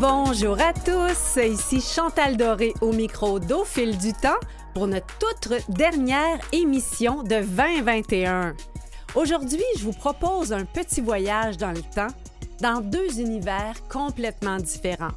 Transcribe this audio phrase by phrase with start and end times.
[0.00, 4.40] Bonjour à tous, ici Chantal Doré au micro d'Au du temps
[4.72, 8.54] pour notre toute dernière émission de 2021.
[9.14, 12.14] Aujourd'hui, je vous propose un petit voyage dans le temps,
[12.62, 15.12] dans deux univers complètement différents.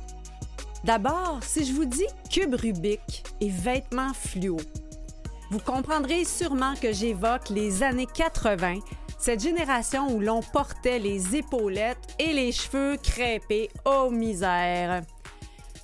[0.83, 4.57] D'abord, si je vous dis cube Rubik et vêtements fluo,
[5.49, 8.79] vous comprendrez sûrement que j'évoque les années 80
[9.23, 15.01] cette génération où l'on portait les épaulettes et les cheveux crêpés, oh misère!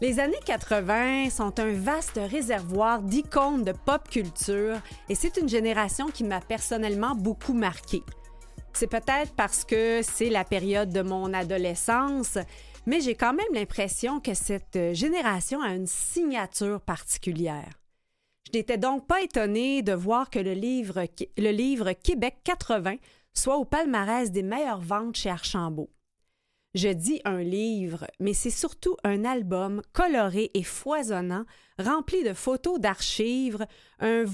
[0.02, 4.75] Les années 80 sont un vaste réservoir d'icônes de pop culture
[5.07, 8.03] et c'est une génération qui m'a personnellement beaucoup marqué.
[8.73, 12.37] C'est peut-être parce que c'est la période de mon adolescence,
[12.85, 17.70] mais j'ai quand même l'impression que cette génération a une signature particulière.
[18.51, 21.05] Je n'étais donc pas étonnée de voir que le livre,
[21.37, 22.95] le livre Québec 80
[23.40, 25.90] soit au palmarès des meilleures ventes chez Archambault.
[26.76, 31.45] Je dis un livre, mais c'est surtout un album coloré et foisonnant,
[31.79, 33.65] rempli de photos d'archives,
[33.99, 34.26] un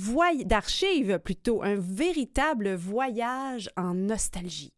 [0.44, 4.74] d'archives plutôt, un véritable voyage en nostalgie.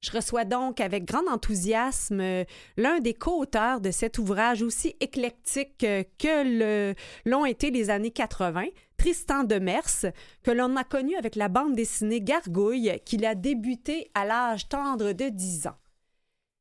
[0.00, 2.44] Je reçois donc avec grand enthousiasme
[2.76, 5.78] l'un des co-auteurs de cet ouvrage aussi éclectique
[6.18, 10.12] que l'ont été les années 80, Tristan Demers,
[10.44, 15.12] que l'on a connu avec la bande dessinée Gargouille, qu'il a débuté à l'âge tendre
[15.12, 15.76] de 10 ans.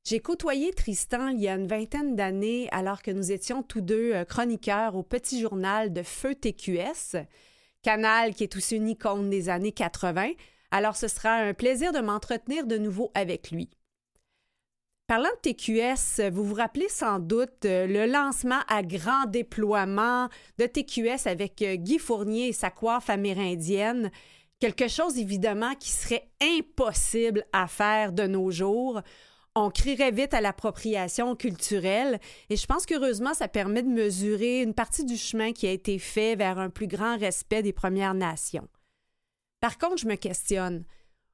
[0.03, 4.13] J'ai côtoyé Tristan il y a une vingtaine d'années alors que nous étions tous deux
[4.13, 7.17] euh, chroniqueurs au petit journal de Feu TQS,
[7.81, 10.29] canal qui est aussi une icône des années 80,
[10.71, 13.69] alors ce sera un plaisir de m'entretenir de nouveau avec lui.
[15.07, 20.65] Parlant de TQS, vous vous rappelez sans doute euh, le lancement à grand déploiement de
[20.65, 24.11] TQS avec euh, Guy Fournier et sa coiffe amérindienne.
[24.59, 29.01] Quelque chose évidemment qui serait impossible à faire de nos jours.
[29.55, 32.19] On crierait vite à l'appropriation culturelle
[32.49, 35.99] et je pense qu'heureusement, ça permet de mesurer une partie du chemin qui a été
[35.99, 38.67] fait vers un plus grand respect des Premières Nations.
[39.67, 40.85] Par contre, je me questionne.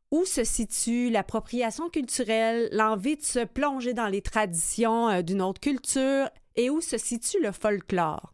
[0.09, 5.61] Où se situe l'appropriation culturelle, l'envie de se plonger dans les traditions euh, d'une autre
[5.61, 8.33] culture et où se situe le folklore?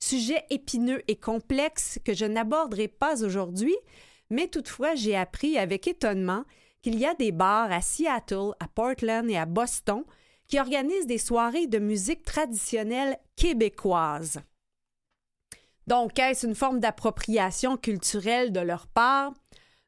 [0.00, 3.76] Sujet épineux et complexe que je n'aborderai pas aujourd'hui,
[4.28, 6.42] mais toutefois j'ai appris avec étonnement
[6.82, 10.02] qu'il y a des bars à Seattle, à Portland et à Boston
[10.48, 14.40] qui organisent des soirées de musique traditionnelle québécoise.
[15.88, 19.32] Donc, est-ce une forme d'appropriation culturelle de leur part?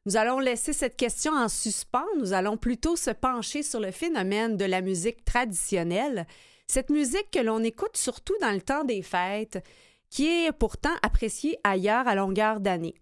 [0.07, 2.07] Nous allons laisser cette question en suspens.
[2.17, 6.25] Nous allons plutôt se pencher sur le phénomène de la musique traditionnelle,
[6.65, 9.63] cette musique que l'on écoute surtout dans le temps des fêtes,
[10.09, 12.95] qui est pourtant appréciée ailleurs à longueur d'année.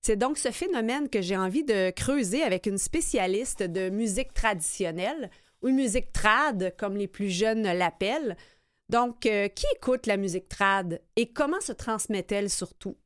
[0.00, 5.28] C'est donc ce phénomène que j'ai envie de creuser avec une spécialiste de musique traditionnelle,
[5.60, 8.34] ou musique trad, comme les plus jeunes l'appellent,
[8.90, 12.96] donc, euh, qui écoute la musique trad et comment se transmet-elle surtout?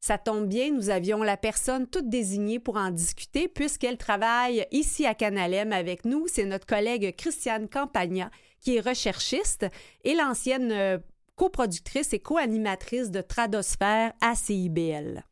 [0.00, 5.04] Ça tombe bien, nous avions la personne toute désignée pour en discuter puisqu'elle travaille ici
[5.04, 6.26] à Canalem avec nous.
[6.26, 9.66] C'est notre collègue Christiane Campagna qui est recherchiste
[10.04, 10.96] et l'ancienne euh,
[11.36, 15.22] coproductrice et co-animatrice de Tradosphère à CIBL.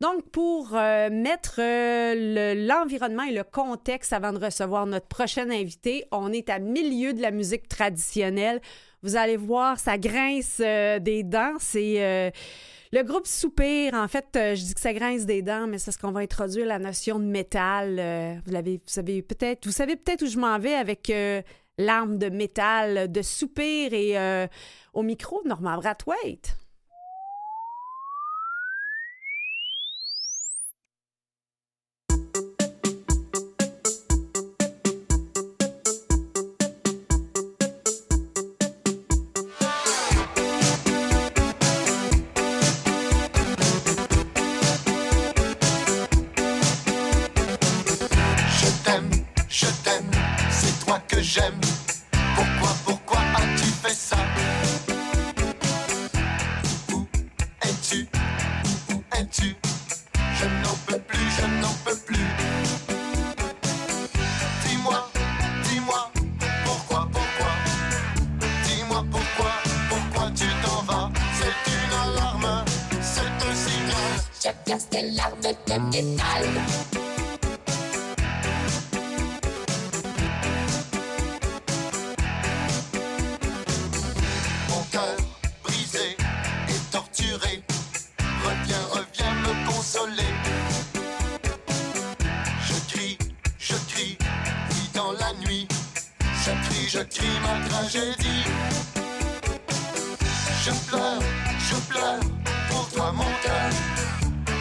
[0.00, 6.32] Donc, pour euh, mettre l'environnement et le contexte avant de recevoir notre prochain invité, on
[6.32, 8.60] est à milieu de la musique traditionnelle.
[9.06, 11.54] Vous allez voir, ça grince euh, des dents.
[11.60, 12.28] C'est euh,
[12.90, 13.94] le groupe Soupir.
[13.94, 16.20] En fait, euh, je dis que ça grince des dents, mais c'est parce qu'on va
[16.20, 18.40] introduire la notion de métal.
[18.44, 21.12] vous l'avez, savez peut-être, vous savez peut-être où je m'en vais avec
[21.78, 24.16] l'arme de métal de Soupir et
[24.92, 26.56] au micro Normand Brathwaite.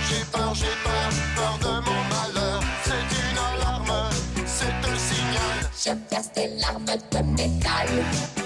[0.07, 2.61] J'ai peur, j'ai peur, peur de mon malheur.
[2.83, 4.09] C'est une alarme,
[4.45, 5.57] c'est un signal.
[5.73, 8.44] Je verse des larmes de métal.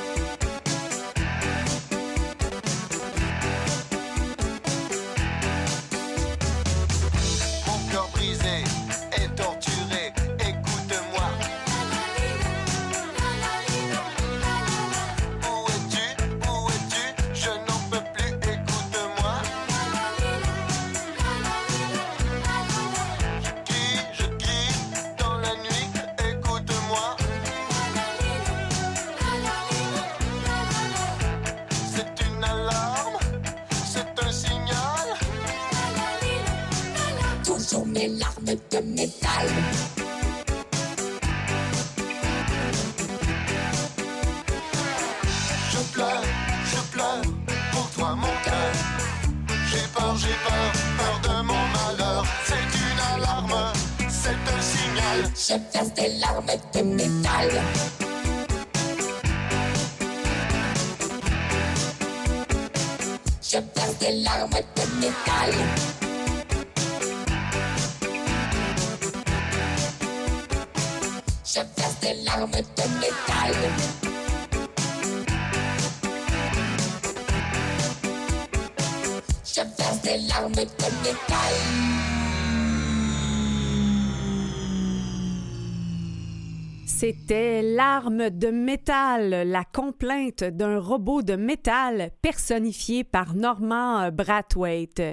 [87.30, 95.04] C'était L'arme de métal, la complainte d'un robot de métal personnifié par Normand Brathwaite.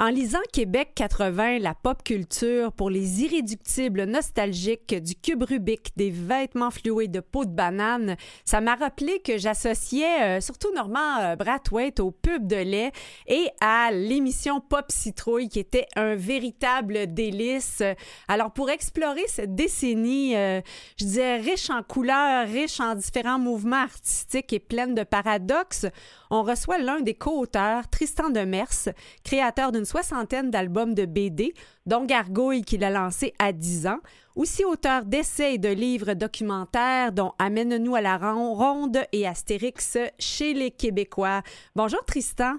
[0.00, 6.10] En lisant Québec 80, la pop culture pour les irréductibles nostalgiques du cube Rubik, des
[6.10, 11.34] vêtements flués de peau de banane, ça m'a rappelé que j'associais euh, surtout Normand euh,
[11.34, 12.92] Brathwaite au pub de lait
[13.26, 17.82] et à l'émission Pop Citrouille qui était un véritable délice.
[18.28, 20.60] Alors pour explorer cette décennie, euh,
[20.96, 25.86] je disais riche en couleurs, riche en différents mouvements artistiques et pleine de paradoxes,
[26.30, 28.90] on reçoit l'un des co-auteurs, Tristan Demers,
[29.24, 31.54] créateur d'une soixantaine d'albums de BD,
[31.86, 34.00] dont Gargouille qu'il a lancé à 10 ans,
[34.36, 40.54] aussi auteur d'essais et de livres documentaires, dont Amène-nous à la ronde et Astérix chez
[40.54, 41.42] les Québécois.
[41.74, 42.56] Bonjour Tristan.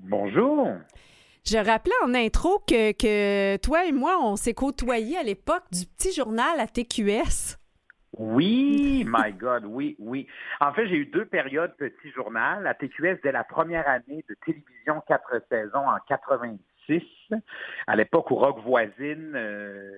[0.00, 0.68] Bonjour.
[1.46, 5.84] Je rappelais en intro que, que toi et moi, on s'est côtoyés à l'époque du
[5.84, 7.58] petit journal à TQS.
[8.18, 10.26] Oui, my God, oui, oui.
[10.60, 12.66] En fait, j'ai eu deux périodes petit journal.
[12.66, 17.02] À TQS, dès la première année de télévision, quatre saisons en 86,
[17.86, 19.90] à l'époque où Rock Voisine, euh,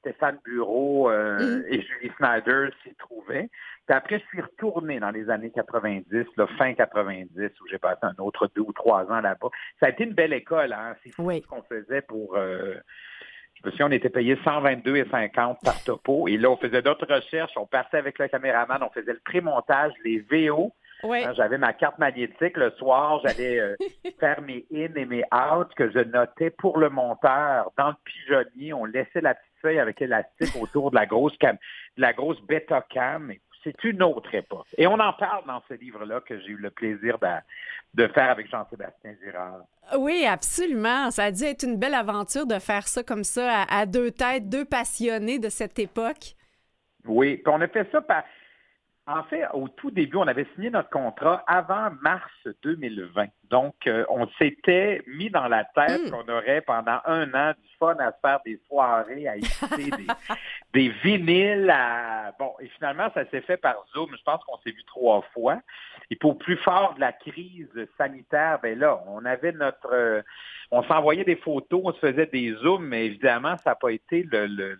[0.00, 3.50] Stéphane Bureau euh, et Julie Snyder s'y trouvaient.
[3.86, 7.30] Puis après, je suis retourné dans les années 90, là, fin 90,
[7.60, 9.48] où j'ai passé un autre deux ou trois ans là-bas.
[9.80, 10.94] Ça a été une belle école, hein.
[11.04, 11.42] C'est Oui.
[11.42, 12.36] ce qu'on faisait pour...
[12.36, 12.74] euh,
[13.62, 16.28] je me souviens, on était payé 122,50 par topo.
[16.28, 17.52] Et là, on faisait d'autres recherches.
[17.56, 18.82] On partait avec le caméraman.
[18.82, 20.72] On faisait le pré-montage, les VO.
[21.02, 21.22] Oui.
[21.24, 22.56] Hein, J'avais ma carte magnétique.
[22.56, 23.76] Le soir, j'allais euh,
[24.20, 28.72] faire mes in et mes out que je notais pour le monteur dans le pigeonnier.
[28.72, 31.56] On laissait la petite feuille avec élastique autour de la grosse cam
[31.96, 33.32] de la grosse bêta cam.
[33.62, 34.66] C'est une autre époque.
[34.78, 37.26] Et on en parle dans ce livre-là que j'ai eu le plaisir de,
[38.02, 39.60] de faire avec Jean-Sébastien Girard.
[39.98, 41.10] Oui, absolument.
[41.10, 44.10] Ça a dû être une belle aventure de faire ça comme ça à, à deux
[44.10, 46.34] têtes, deux passionnés de cette époque.
[47.06, 48.24] Oui, puis on a fait ça par...
[49.06, 52.30] En fait, au tout début, on avait signé notre contrat avant mars
[52.62, 53.26] 2020.
[53.50, 56.10] Donc, euh, on s'était mis dans la tête Mm.
[56.10, 59.90] qu'on aurait pendant un an du fun à se faire des soirées, à écouter
[60.72, 61.68] des, des vinyles.
[61.70, 62.32] À...
[62.38, 64.08] Bon, et finalement, ça s'est fait par Zoom.
[64.16, 65.58] Je pense qu'on s'est vu trois fois.
[66.10, 69.92] Et pour plus fort de la crise sanitaire, ben là, on avait notre...
[69.92, 70.22] euh,
[70.72, 74.22] on s'envoyait des photos, on se faisait des zooms, mais évidemment, ça n'a pas été
[74.30, 74.78] le, le,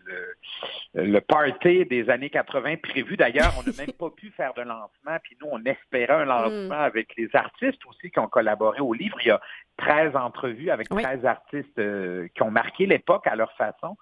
[0.94, 3.16] le, le party des années 80 prévu.
[3.16, 6.78] D'ailleurs, on n'a même pas pu faire de lancement, puis nous, on espérait un lancement
[6.80, 9.16] avec les artistes aussi qui ont collaboré au livre.
[9.22, 9.40] Il y a
[9.78, 11.02] 13 entrevues avec Oui.
[11.02, 13.96] 13 artistes euh, qui ont marqué l'époque à leur façon.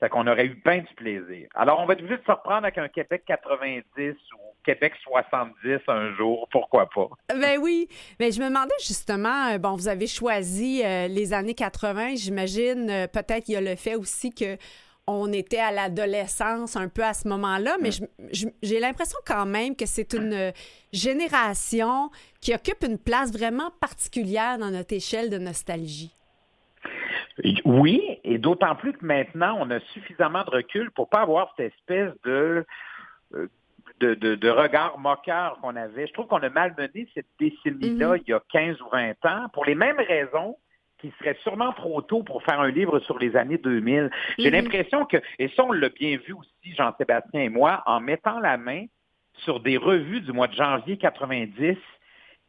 [0.00, 1.48] Fait qu'on aurait eu bien du plaisir.
[1.54, 3.84] Alors, on va être obligé de se reprendre avec un Québec 90
[4.34, 5.54] ou Québec 70
[5.86, 7.08] un jour, pourquoi pas?
[7.34, 11.54] Ben oui, mais je me demandais justement, euh, bon, vous avez choisi euh, les années
[11.54, 14.56] 80, j'imagine, euh, peut-être il y a le fait aussi que
[15.06, 17.90] on était à l'adolescence un peu à ce moment-là, mais
[18.62, 20.52] j'ai l'impression quand même que c'est une
[20.92, 26.14] génération qui occupe une place vraiment particulière dans notre échelle de nostalgie.
[27.64, 31.72] Oui, et d'autant plus que maintenant, on a suffisamment de recul pour pas avoir cette
[31.74, 32.64] espèce de
[33.34, 33.48] euh,
[34.00, 36.06] de, de, de regard moqueur qu'on avait.
[36.06, 38.22] Je trouve qu'on a malmené cette décennie-là Mhm.
[38.26, 40.56] il y a 15 ou 20 ans pour les mêmes raisons
[41.04, 44.10] qu'il serait sûrement trop tôt pour faire un livre sur les années 2000.
[44.38, 44.56] J'ai Mhm.
[44.56, 48.56] l'impression que, et ça on l'a bien vu aussi, Jean-Sébastien et moi, en mettant la
[48.56, 48.86] main
[49.44, 51.76] sur des revues du mois de janvier 90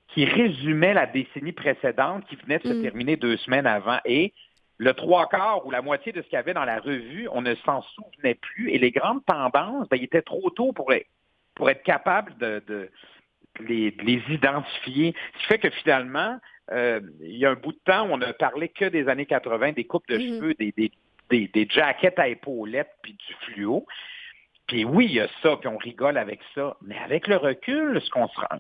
[0.10, 2.82] qui résumaient la décennie précédente qui venait de se Mhm.
[2.82, 4.00] terminer deux semaines avant.
[4.06, 4.34] Et
[4.78, 7.42] le trois quarts ou la moitié de ce qu'il y avait dans la revue, on
[7.42, 8.70] ne s'en souvenait plus.
[8.72, 11.08] Et les grandes tendances, ben, il était trop tôt pour, être-
[11.56, 12.90] pour être capable de, de
[13.60, 15.14] les, de les identifier.
[15.34, 16.38] Ce qui fait que finalement,
[16.72, 19.26] euh, il y a un bout de temps où on ne parlait que des années
[19.26, 20.22] 80, des coupes de Mhm.
[20.40, 20.92] cheveux, des, des,
[21.30, 23.86] des, des jackets à épaulettes, puis du fluo.
[24.68, 26.76] Puis oui, il y a ça, puis on rigole avec ça.
[26.82, 28.60] Mais avec le recul, ce qu'on se rend,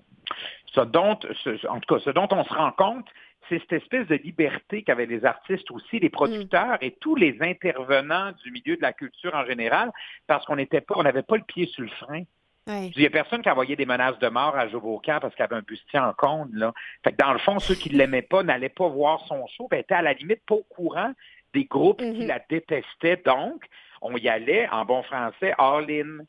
[0.73, 3.07] ce dont, ce- en tout cas, ce dont on se rend compte,
[3.49, 8.31] c'est cette espèce de liberté qu'avaient les artistes aussi, les producteurs et tous les intervenants
[8.43, 9.91] du milieu de la culture en général,
[10.27, 12.23] parce qu'on n'était pas, on n'avait pas le pied sur le frein.
[12.67, 12.91] Ouais.
[12.95, 15.43] Il n'y a personne qui envoyait des menaces de mort à Joe Bocan parce qu'il
[15.43, 16.49] avait un bustier en cône.
[16.53, 16.73] Là.
[17.03, 19.67] Fait que dans le fond, ceux qui ne l'aimaient pas n'allaient pas voir son show,
[19.69, 21.11] ben, étaient à la limite pas au courant
[21.53, 22.27] des groupes qui Mhm.
[22.27, 23.21] la détestaient.
[23.25, 23.63] Donc,
[24.01, 26.19] on y allait, en bon français, all-in.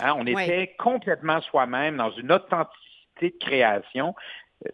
[0.00, 0.44] Hein, on Ouais.
[0.44, 4.14] était complètement soi-même dans une authenticité de création,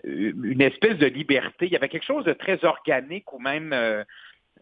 [0.05, 1.67] euh, une espèce de liberté.
[1.67, 4.05] Il y avait quelque chose de très organique ou même euh,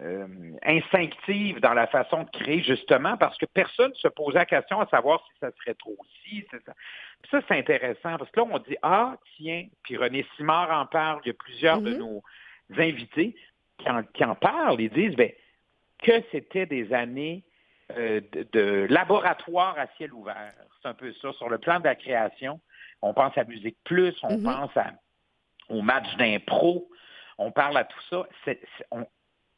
[0.01, 0.27] euh,
[0.65, 4.81] instinctive dans la façon de créer, justement, parce que personne ne se posait la question
[4.81, 6.73] à savoir si ça serait trop c'est ça.
[7.21, 10.87] Puis ça, c'est intéressant, parce que là, on dit, ah, tiens, puis René Simard en
[10.87, 11.99] parle, il y a plusieurs de Mhm.
[11.99, 12.23] nos
[12.79, 13.37] invités
[13.79, 15.31] qui en, qui en parlent, ils disent, ben,
[16.03, 17.45] que c'était des années
[17.97, 20.53] euh, de, de laboratoire à ciel ouvert.
[20.81, 21.33] C'est un peu ça.
[21.35, 22.59] Sur le plan de la création,
[23.03, 24.43] on pense à Musique Plus, on Mhm.
[24.45, 24.93] pense à,
[25.69, 26.89] au match d'impro,
[27.39, 28.27] on parle à tout ça.
[28.91, 29.07] On-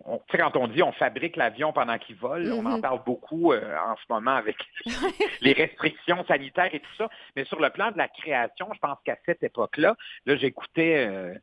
[0.04, 2.80] on- quand on dit on fabrique l'avion pendant qu'il vole, on en Mhm.
[2.82, 4.56] parle beaucoup euh, en ce moment avec
[5.40, 7.08] les restrictions sanitaires et tout ça.
[7.36, 9.96] Mais sur le plan de la création, je pense qu'à cette époque-là,
[10.26, 11.34] là, j'écoutais euh,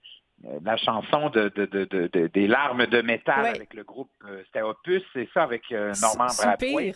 [0.45, 3.49] euh, la chanson de, de- de- de- de- des larmes de métal Ouais.
[3.49, 6.95] avec le groupe, euh, c'était Opus, c'est ça, avec euh, Brathwaite.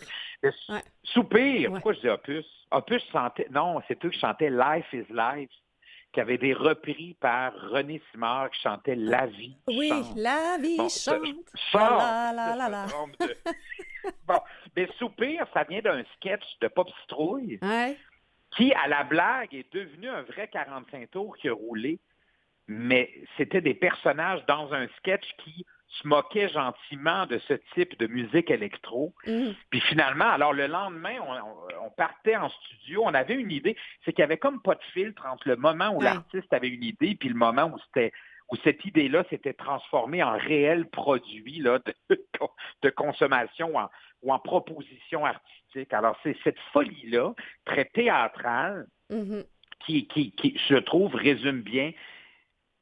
[0.68, 0.82] Ouais.
[1.04, 1.74] Soupir, Ouais.
[1.78, 2.44] pourquoi je dis Opus?
[2.72, 5.50] Opus chantait, non, c'est eux qui chantaient Life is Life,
[6.16, 9.54] qui avait été repris par René Simard qui chantait La vie.
[9.68, 10.16] Oui, chante.
[10.16, 11.22] la vie Bon, chante.
[11.74, 12.86] La, la, la, la.
[13.20, 13.36] de-
[14.26, 14.40] bon,
[14.74, 17.98] mais Soupir, ça vient d'un sketch de Pop Citrouille Ouais.
[18.56, 21.98] qui, à la blague, est devenu un vrai 45 tours qui a roulé.
[22.66, 28.06] Mais c'était des personnages dans un sketch qui se moquaient gentiment de ce type de
[28.06, 29.14] musique électro.
[29.26, 29.54] Mhm.
[29.70, 31.16] Puis finalement, alors le lendemain,
[31.80, 34.82] on, partait en studio, on avait une idée, c'est qu'il y avait comme pas de
[34.92, 36.04] filtre entre le moment où Ouais.
[36.04, 38.12] l'artiste avait une idée puis le moment où c'était
[38.50, 41.94] où cette idée-là s'était transformée en réel produit là, de,
[42.82, 43.90] de consommation ou en,
[44.22, 45.92] ou en proposition artistique.
[45.92, 47.32] Alors c'est cette folie-là,
[47.64, 49.44] très théâtrale, Mhm.
[49.84, 51.92] qui, qui, qui, je trouve, résume bien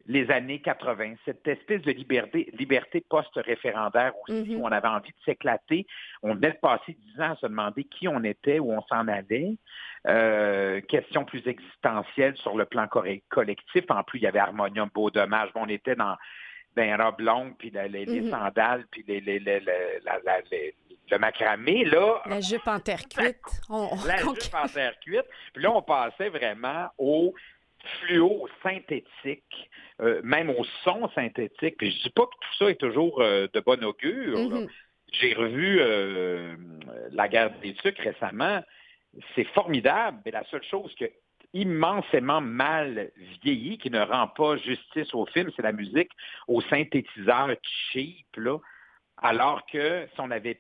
[0.06, 4.60] les années 80, cette espèce de liberté, liberté post-référendaire aussi, Mhm.
[4.60, 5.86] où on avait envie de s'éclater.
[6.22, 9.08] On venait de passer dix ans à se demander qui on était, où on s'en
[9.08, 9.56] allait.
[10.06, 12.86] Euh, question plus existentielle sur le plan
[13.30, 13.84] collectif.
[13.88, 15.48] En plus, il y avait Harmonium, Beau Dommage.
[15.54, 16.16] On était dans
[16.76, 18.30] des robes longues, puis les, les Mhm.
[18.30, 20.00] sandales, puis les, les, les- les-
[20.50, 20.74] les-
[21.10, 21.84] le macramé.
[21.84, 23.36] Là, La jupe en terre cuite.
[23.70, 25.24] On- la jupe en terre cuite.
[25.52, 27.34] Puis là, on passait vraiment au
[28.00, 31.76] fluo synthétique, euh, même au son synthétique.
[31.78, 34.38] Puis je dis pas que tout ça est toujours euh, de bon augure.
[34.38, 34.68] Mhm.
[35.12, 36.56] J'ai revu euh,
[37.12, 38.62] La guerre des sucres récemment.
[39.34, 41.04] C'est formidable, mais la seule chose que
[41.52, 43.12] immensément mal
[43.42, 46.10] vieilli, qui ne rend pas justice au film, c'est la musique
[46.48, 48.58] au synthétiseur cheap, là.
[49.18, 50.58] Alors que si on avait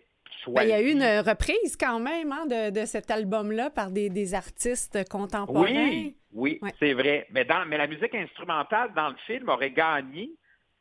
[0.48, 3.90] Ben, il y a eu une reprise quand même hein, de, de cet album-là par
[3.90, 5.62] des, des artistes contemporains.
[5.64, 6.70] Oui, oui, Ouais.
[6.78, 7.26] c'est vrai.
[7.30, 10.30] Mais, dans, mais la musique instrumentale dans le film aurait gagné.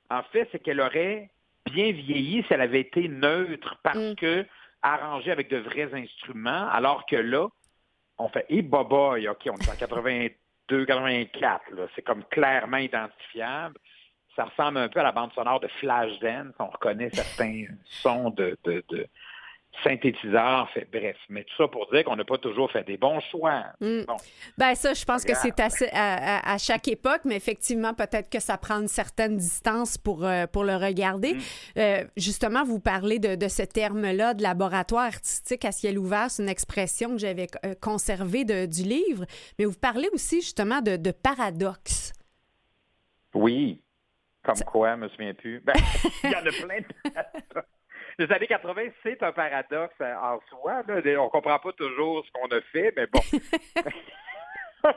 [0.09, 1.29] En fait, c'est qu'elle aurait
[1.71, 4.15] bien vieilli si elle avait été neutre parce Mm.
[4.15, 4.45] que
[4.81, 7.47] arrangée avec de vrais instruments, alors que là,
[8.17, 11.87] on fait et boboy, OK, on est en 82, 84, là.
[11.95, 13.75] C'est comme clairement identifiable.
[14.35, 16.53] Ça ressemble un peu à la bande sonore de Flashdance.
[16.59, 19.07] On reconnaît certains sons de, de, de
[19.83, 20.69] synthétiseurs.
[20.73, 23.63] Fait, bref, mais tout ça pour dire qu'on n'a pas toujours fait des bons choix.
[23.81, 24.01] Mm.
[24.07, 24.17] Bon.
[24.57, 28.29] Ben ça, je pense que c'est assez à, à- à chaque époque, mais effectivement, peut-être
[28.29, 31.33] que ça prend une certaine distance pour, euh, pour le regarder.
[31.33, 31.39] Mm.
[31.77, 36.29] Euh, justement, vous parlez de, de ce terme-là, de laboratoire artistique à ciel ouvert.
[36.29, 39.25] C'est une expression que j'avais euh, conservée de- du livre,
[39.59, 42.13] mais vous parlez aussi justement de, de paradoxe.
[43.33, 43.81] Oui.
[44.43, 45.61] Comme quoi, je me souviens plus.
[45.61, 45.73] Ben,
[46.23, 47.61] il y en a plein de
[48.19, 50.83] Les années 80, c'est un paradoxe euh, en soi.
[50.87, 51.21] Là.
[51.21, 53.19] On comprend pas toujours ce qu'on a fait, mais bon.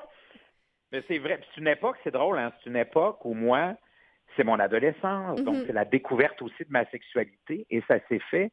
[0.93, 1.41] Mais c'est vrai.
[1.55, 2.53] C'est une époque, c'est drôle, hein?
[2.63, 3.75] c'est une époque où moi,
[4.37, 5.41] c'est mon adolescence.
[5.43, 5.65] Donc, Mhm.
[5.67, 7.67] c'est la découverte aussi de ma sexualité.
[7.71, 8.53] Et ça s'est fait.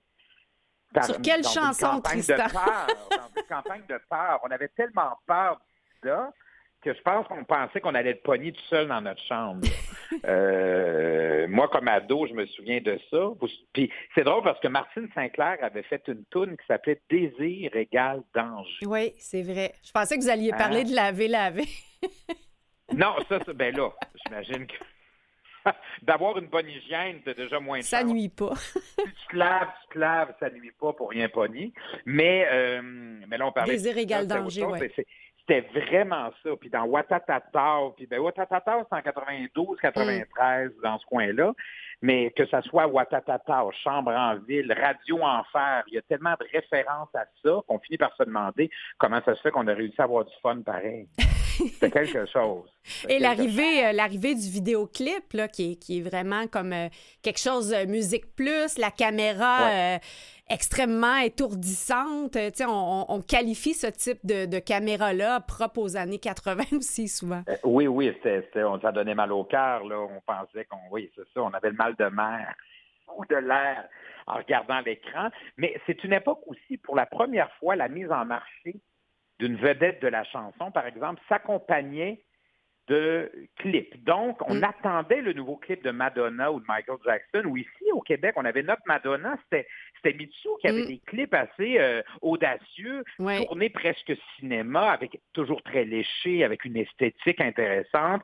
[0.93, 2.35] par- Sur quelle dans une chanson, campagne Tristan?
[2.35, 4.39] de peur, dans une campagne de peur.
[4.43, 5.59] On avait tellement peur
[6.03, 6.31] de ça
[6.83, 9.61] que je pense qu'on pensait qu'on allait être pogné tout seul dans notre chambre.
[10.25, 13.29] Euh, moi, comme ado, je me souviens de ça.
[13.73, 18.21] Puis c'est drôle parce que Martine Sinclair avait fait une toune qui s'appelait Désir égale
[18.35, 18.85] danger.
[18.85, 19.73] Oui, c'est vrai.
[19.83, 20.57] Je pensais que vous alliez Hein?
[20.57, 21.65] parler de laver, laver.
[22.95, 23.89] Non, ça, ça ben là,
[24.23, 24.75] j'imagine que
[26.03, 28.11] d'avoir une bonne hygiène, c'est déjà moins Ça chance.
[28.13, 28.53] nuit pas.
[28.97, 31.73] Tu te laves, tu te laves, ça nuit pas pour rien pogner.
[32.05, 33.73] Mais, euh, mais là, on parlait...
[33.73, 35.05] Désir autre danger, c'est-
[35.45, 36.49] C'était vraiment ça.
[36.59, 40.81] Puis dans Watatata, puis ben Watatata, c'est en 92, 93, Mm.
[40.81, 41.53] dans ce coin-là.
[42.01, 46.45] Mais que ça soit Watatata, Chambre en ville, Radio Enfer, il y a tellement de
[46.51, 49.99] références à ça qu'on finit par se demander comment ça se fait qu'on a réussi
[49.99, 51.07] à avoir du fun pareil.
[51.73, 52.69] C'était quelque chose.
[53.07, 56.89] Et l'arrivée, euh, l'arrivée du vidéoclip, là, qui, est, qui est vraiment comme euh,
[57.21, 59.97] quelque chose de musique plus, la caméra euh,
[60.49, 62.35] extrêmement étourdissante.
[62.35, 67.07] Euh, on, on- on qualifie ce type de, de caméra-là propre aux années 80 aussi,
[67.07, 67.43] souvent.
[67.47, 69.83] Euh, Oui, oui, c'était, c'était- on ça donnait mal au cœur.
[69.85, 69.99] Là.
[69.99, 72.53] On pensait qu'on, oui, c'est ça, on avait le mal de mer
[73.17, 73.87] ou de l'air
[74.27, 75.29] en regardant l'écran.
[75.57, 78.75] Mais c'est une époque aussi, pour la première fois, la mise en marché
[79.43, 82.21] d'une vedette de la chanson, par exemple, s'accompagnait
[82.87, 84.01] de clips.
[84.03, 84.63] Donc, on Mm.
[84.63, 88.43] attendait le nouveau clip de Madonna ou de Michael Jackson, ou ici au Québec, on
[88.45, 89.67] avait notre Madonna, c'était,
[90.17, 90.87] Mitsu qui avait Mm.
[90.87, 93.37] des clips assez euh, audacieux, Ouais.
[93.45, 98.21] tourné presque cinéma, avec toujours très léché, avec une esthétique intéressante.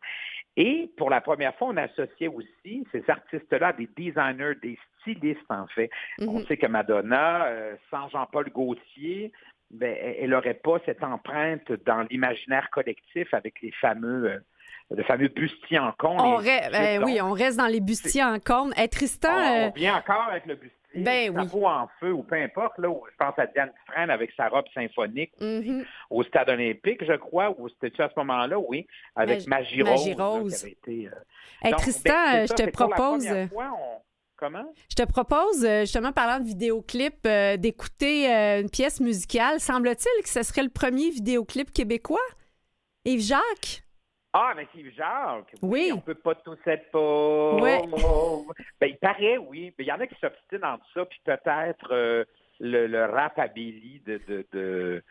[0.57, 5.49] Et pour la première fois, on associait aussi ces artistes-là à des designers, des stylistes,
[5.49, 5.89] en fait.
[6.19, 6.45] On Mhm.
[6.47, 9.31] sait que Madonna, euh, sans Jean-Paul Gaultier,
[9.71, 14.39] ben, elle n'aurait pas cette empreinte dans l'imaginaire collectif avec les fameux, euh,
[14.95, 16.19] le fameux bustier en cône.
[16.19, 18.73] On re- ben oui, on reste dans les bustiers en cône.
[18.75, 21.65] Hey, Tristan, on, euh, on vient encore avec le bustier, Ben oui.
[21.65, 22.77] en feu ou peu importe.
[22.79, 25.85] Là, je pense à Diane Dufresne avec sa robe symphonique mhm.
[26.09, 29.91] au stade olympique, je crois, ou c'était-tu à ce moment-là, oui, avec Mag- Magie Rose.
[30.07, 30.55] Magie là, Rose.
[30.57, 31.19] qui avait été, euh,
[31.61, 33.25] Hey, donc, Tristan, ben, je te c'est pour la propose.
[33.27, 34.01] première fois, on-
[34.39, 34.73] Comment?
[34.89, 39.59] Je te propose, euh, justement, parlant de vidéoclip, euh, d'écouter euh, une pièce musicale.
[39.59, 42.25] Semble-t-il que ce serait le premier vidéoclip québécois?
[43.03, 43.83] Yves Jacques?
[44.31, 45.55] Ah, mais c'est Jacques.
[45.61, 45.91] Oui.
[45.93, 47.59] On peut pas tous être pauvres.
[48.79, 49.73] Ben, il paraît, oui.
[49.77, 52.23] Mais il y en a qui s'obstinent entre ça, puis peut-être euh,
[52.61, 55.03] le, le rap à Billy de, de, de,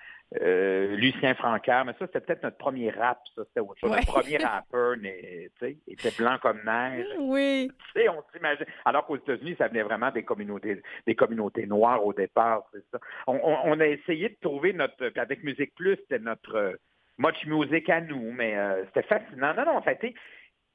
[0.43, 1.85] euh, Lucien Francaire.
[1.85, 3.91] Mais ça, c'était peut-être notre premier rap, ça, c'était autre chose.
[3.91, 3.97] Ouais.
[3.99, 7.07] Notre premier rappeur, mais, tu sais, il était blanc comme neige.
[7.19, 7.71] Oui.
[7.95, 8.67] Tu sais, on s'imagine.
[8.85, 12.99] Alors qu'aux États-Unis, ça venait vraiment des communautés, des communautés noires au départ, c'est ça.
[13.27, 16.73] On, on- on a essayé de trouver notre, puis avec Musique Plus, c'était notre euh,
[17.17, 19.55] much music à nous, mais euh, c'était fascinant.
[19.55, 20.15] Non, non, ça a été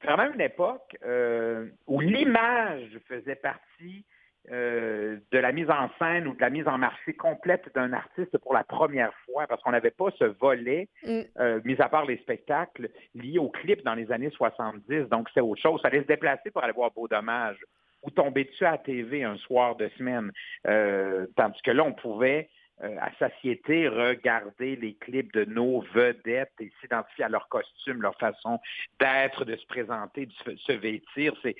[0.02, 4.04] vraiment une époque euh, où l'image faisait partie
[4.50, 8.36] euh, de la mise en scène ou de la mise en marché complète d'un artiste
[8.38, 11.20] pour la première fois, parce qu'on n'avait pas ce volet Mm.
[11.38, 15.08] euh, mis à part les spectacles liés aux clips dans les années 70.
[15.08, 15.80] Donc, c'est autre chose.
[15.82, 17.58] Ça allait se déplacer pour aller voir Beau Dommage
[18.02, 20.30] ou tomber dessus à la TV un soir de semaine.
[20.66, 22.48] Euh, tandis que là, on pouvait,
[22.82, 28.16] euh, à satiété, regarder les clips de nos vedettes et s'identifier à leur costume, leur
[28.18, 28.58] façon
[29.00, 31.34] d'être, de se présenter, de se, se vêtir.
[31.42, 31.56] C'est,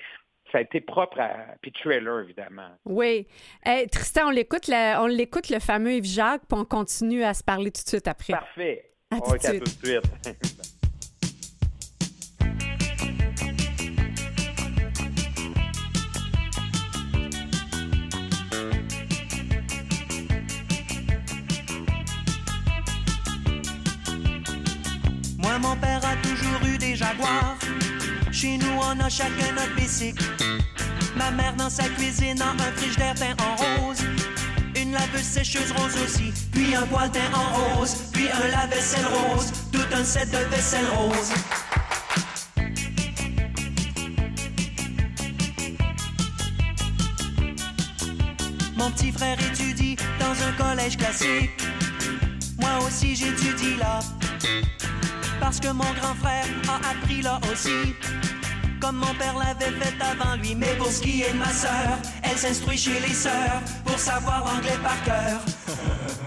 [0.55, 1.33] ça a été propre à...
[1.61, 2.69] Puis Trailer, évidemment.
[2.85, 3.27] Oui.
[3.65, 7.33] Hey, Tristan, on l'écoute, le- on l'écoute, le fameux Yves Jacques, puis on continue à
[7.33, 8.31] se parler tout de suite après.
[8.31, 8.89] Parfait.
[9.11, 10.01] À tout tout de suite.
[25.37, 27.57] Moi, mon père a toujours eu des jaguars.
[28.45, 30.23] Nous, on a chacun notre bicycle.
[31.15, 33.97] Ma mère, dans sa cuisine, a un frigidaire teint en rose.
[34.79, 36.31] Une laveuse sécheuse rose aussi.
[36.51, 37.95] Puis un poêle teint en rose.
[38.13, 39.51] Puis un lave-vaisselle rose.
[39.71, 41.33] Tout un set de vaisselle rose.
[48.77, 51.49] Mon petit frère étudie dans un collège classique.
[52.59, 53.99] Moi aussi j'étudie là.
[55.39, 57.95] Parce que mon grand frère a appris là aussi.
[58.85, 60.53] Comme mon père l'avait fait avant lui.
[60.53, 64.45] Mais pour ce qui est de ma sœur, elle s'instruit chez les sœurs pour savoir
[64.45, 65.41] l'anglais par cœur.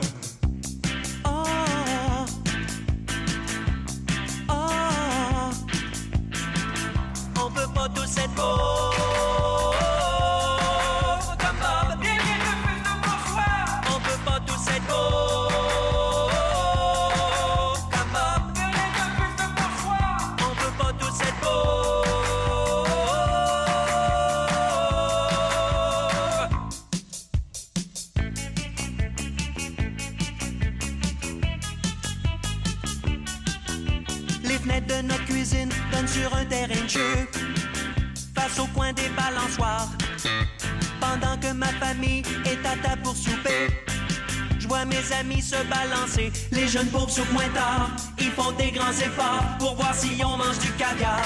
[45.65, 46.33] balancer.
[46.53, 47.91] Les jeunes pauvres sur tard.
[48.19, 51.21] Ils font des grands efforts pour voir si on mange du caviar.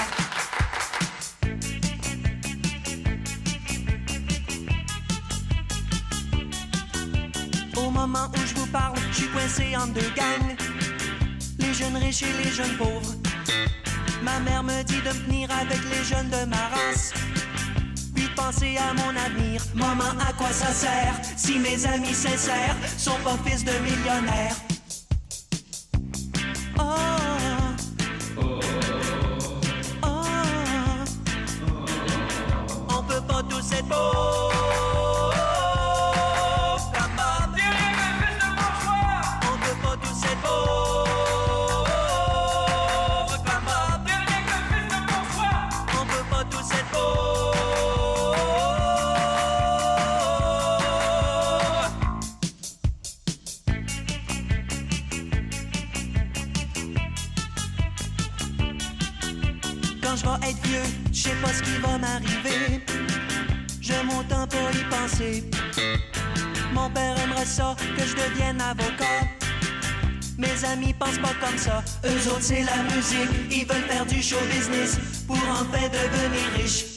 [7.75, 10.55] Au moment où je vous parle, je suis coincé en deux gangs.
[11.59, 13.13] Les jeunes riches et les jeunes pauvres.
[14.23, 17.13] Ma mère me dit de me tenir avec les jeunes de ma race.
[18.15, 19.61] Puis de penser à mon avenir.
[19.75, 20.32] Maman, quoi
[21.35, 24.72] si mes amis sincères sont pas fils de millionnaires?
[72.43, 73.29] C'est la musique.
[73.51, 76.92] Ils veulent faire du show business pour en fait devenir riche.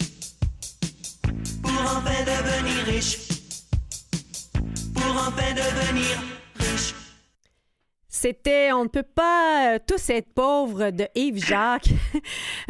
[8.78, 11.88] On ne peut pas euh, tous être pauvres de Yves Jacques.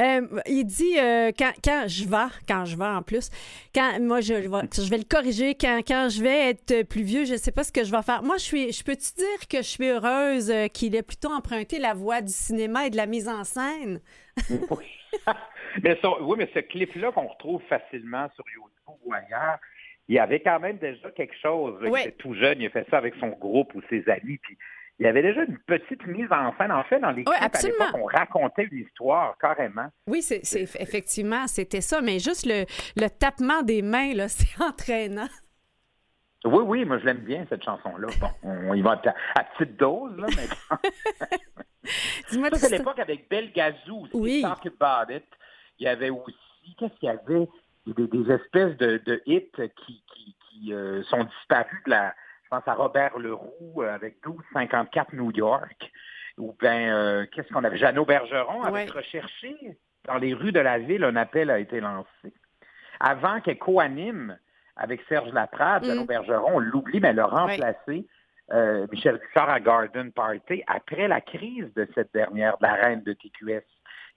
[0.00, 2.16] Euh, il dit euh, quand, quand je vais,
[2.46, 3.30] quand je vais en plus,
[3.74, 7.24] quand moi je, vais- je vais le corriger, quand, quand je vais être plus vieux,
[7.24, 8.22] je ne sais pas ce que je vais faire.
[8.22, 11.94] Moi, je suis je peux-tu dire que je suis heureuse qu'il ait plutôt emprunté la
[11.94, 14.00] voie du cinéma et de la mise en scène?
[14.70, 14.84] Oui.
[15.82, 19.58] mais ça- oui, mais ce clip-là qu'on retrouve facilement sur YouTube ou ailleurs,
[20.08, 21.78] il y avait quand même déjà quelque chose.
[21.82, 22.00] Oui.
[22.04, 24.36] Il était tout jeune, il a fait ça avec son groupe ou ses amis.
[24.42, 24.58] Puis
[24.98, 26.72] il y avait déjà une petite mise en scène.
[26.72, 27.86] En fait, dans les à absolument.
[27.86, 29.88] l'époque, on racontait une histoire carrément.
[30.06, 30.40] Oui, c'est
[30.80, 32.64] effectivement, c'était ça, mais juste le,
[32.96, 35.28] le tapement des mains, là, c'est entraînant.
[36.44, 38.06] Oui, oui, moi je l'aime bien cette chanson-là.
[38.20, 40.78] Bon, on y va à, à petite dose, là, mais
[42.30, 44.42] Dis-moi, Ça, c'est l'époque avec Belle Gazou aussi, Oui.
[44.42, 45.24] Talk About It.
[45.78, 46.34] Il y avait aussi,
[46.78, 47.48] qu'est-ce qu'il y avait?
[47.86, 52.14] Des, des espèces de, de hits qui, qui, qui, euh, sont disparus de la,
[52.46, 55.90] je pense à Robert Leroux euh, avec 1254 New York.
[56.38, 57.76] Ou bien, euh, qu'est-ce qu'on avait?
[57.78, 58.86] Jeannot Bergeron avait Ouais.
[58.86, 59.56] recherché
[60.04, 62.32] dans les rues de la ville, un appel a été lancé.
[63.00, 64.38] Avant qu'elle co-anime
[64.76, 65.86] avec Serge Laprade, Mm.
[65.86, 68.06] Jeannot Bergeron, on l'oublie, mais elle a remplacé
[68.52, 73.02] euh, Michel Richard à Garden Party après la crise de cette dernière, de la reine
[73.02, 73.64] de TQS,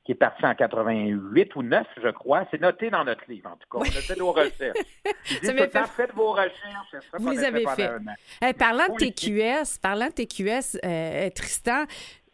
[0.06, 2.46] qui est partie en 88 ou 9, je crois.
[2.50, 3.78] C'est noté dans notre livre, en tout cas.
[3.80, 4.78] On a fait nos recherches.
[5.04, 6.92] Temps, fait- faites vos recherches.
[6.92, 7.92] ça Vous les avez fait.
[8.42, 8.96] Hey, parlant de.
[8.98, 11.84] TQS, parlant de TQS, euh, Tristan,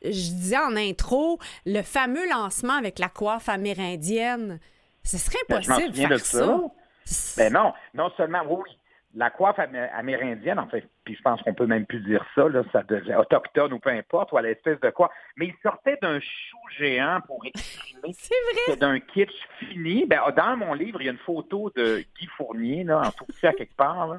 [0.04, 4.60] je disais en intro, le fameux lancement avec la coiffe amérindienne,
[5.04, 6.60] ce serait Ben, je impossible de faire de ça.
[7.06, 7.42] ça.
[7.44, 8.70] Ben non, non seulement, oui,
[9.16, 12.50] la coiffe amé- amérindienne, en fait, puis je pense qu'on peut même plus dire ça,
[12.50, 15.98] là, ça devient autochtone ou peu importe, ou à l'espèce de quoi, mais il sortait
[16.02, 18.62] d'un chou géant pour exprimer C'est vrai.
[18.68, 20.06] c'est d'un kitsch fini.
[20.06, 23.26] Ben, dans mon livre, il y a une photo de Guy Fournier, là, en tout
[23.26, 24.18] petit à quelque part, là,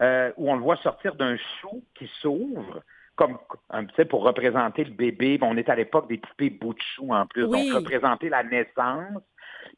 [0.00, 2.82] euh, où on le voit sortir d'un chou qui s'ouvre,
[3.16, 3.36] comme
[3.70, 5.38] un petit pour représenter le bébé.
[5.38, 7.68] Bon, on est à l'époque des poupées bout de chou en plus, Oui.
[7.70, 9.22] donc représenter la naissance.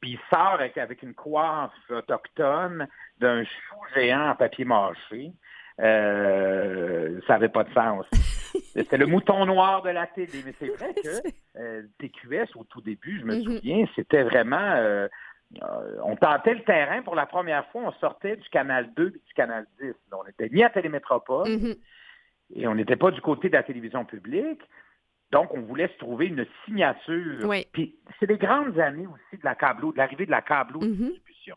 [0.00, 2.86] Puis il sort avec, avec une coiffe autochtone
[3.18, 5.32] d'un chou géant en papier mâché.
[5.80, 8.06] Euh, ça n'avait pas de sens.
[8.72, 10.42] C'était le mouton noir de la télé.
[10.44, 11.08] Mais c'est vrai que
[11.58, 13.42] euh, TQS, au tout début, je me Mhm.
[13.44, 14.56] souviens, c'était vraiment...
[14.76, 15.08] euh,
[15.62, 17.82] euh, on tentait le terrain pour la première fois.
[17.86, 19.88] On sortait du Canal 2 et du Canal 10.
[19.88, 21.74] Là, on n'était ni à Télémétropole Mhm.
[22.56, 24.60] et on n'était pas du côté de la télévision publique.
[25.32, 27.44] Donc, on voulait se trouver une signature.
[27.44, 27.66] Oui.
[27.72, 30.88] Puis, c'est les grandes années aussi de la câbleau, de l'arrivée de la câbleau Mhm.
[31.10, 31.56] distribution.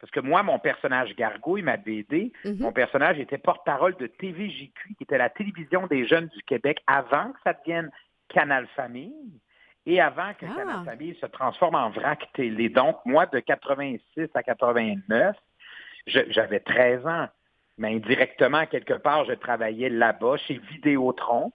[0.00, 2.58] Parce que moi, mon personnage Gargouille, ma BD, Mhm.
[2.60, 7.32] mon personnage était porte-parole de TVJQ, qui était la télévision des jeunes du Québec, avant
[7.32, 7.90] que ça devienne
[8.28, 9.40] Canal Famille
[9.86, 10.54] et avant que Ah.
[10.54, 12.68] Canal Famille se transforme en vrac télé.
[12.68, 15.34] Donc, moi, de 86 à 89,
[16.06, 17.26] je- j'avais 13 ans.
[17.78, 21.52] Mais indirectement, quelque part, je travaillais là-bas, chez Vidéotron,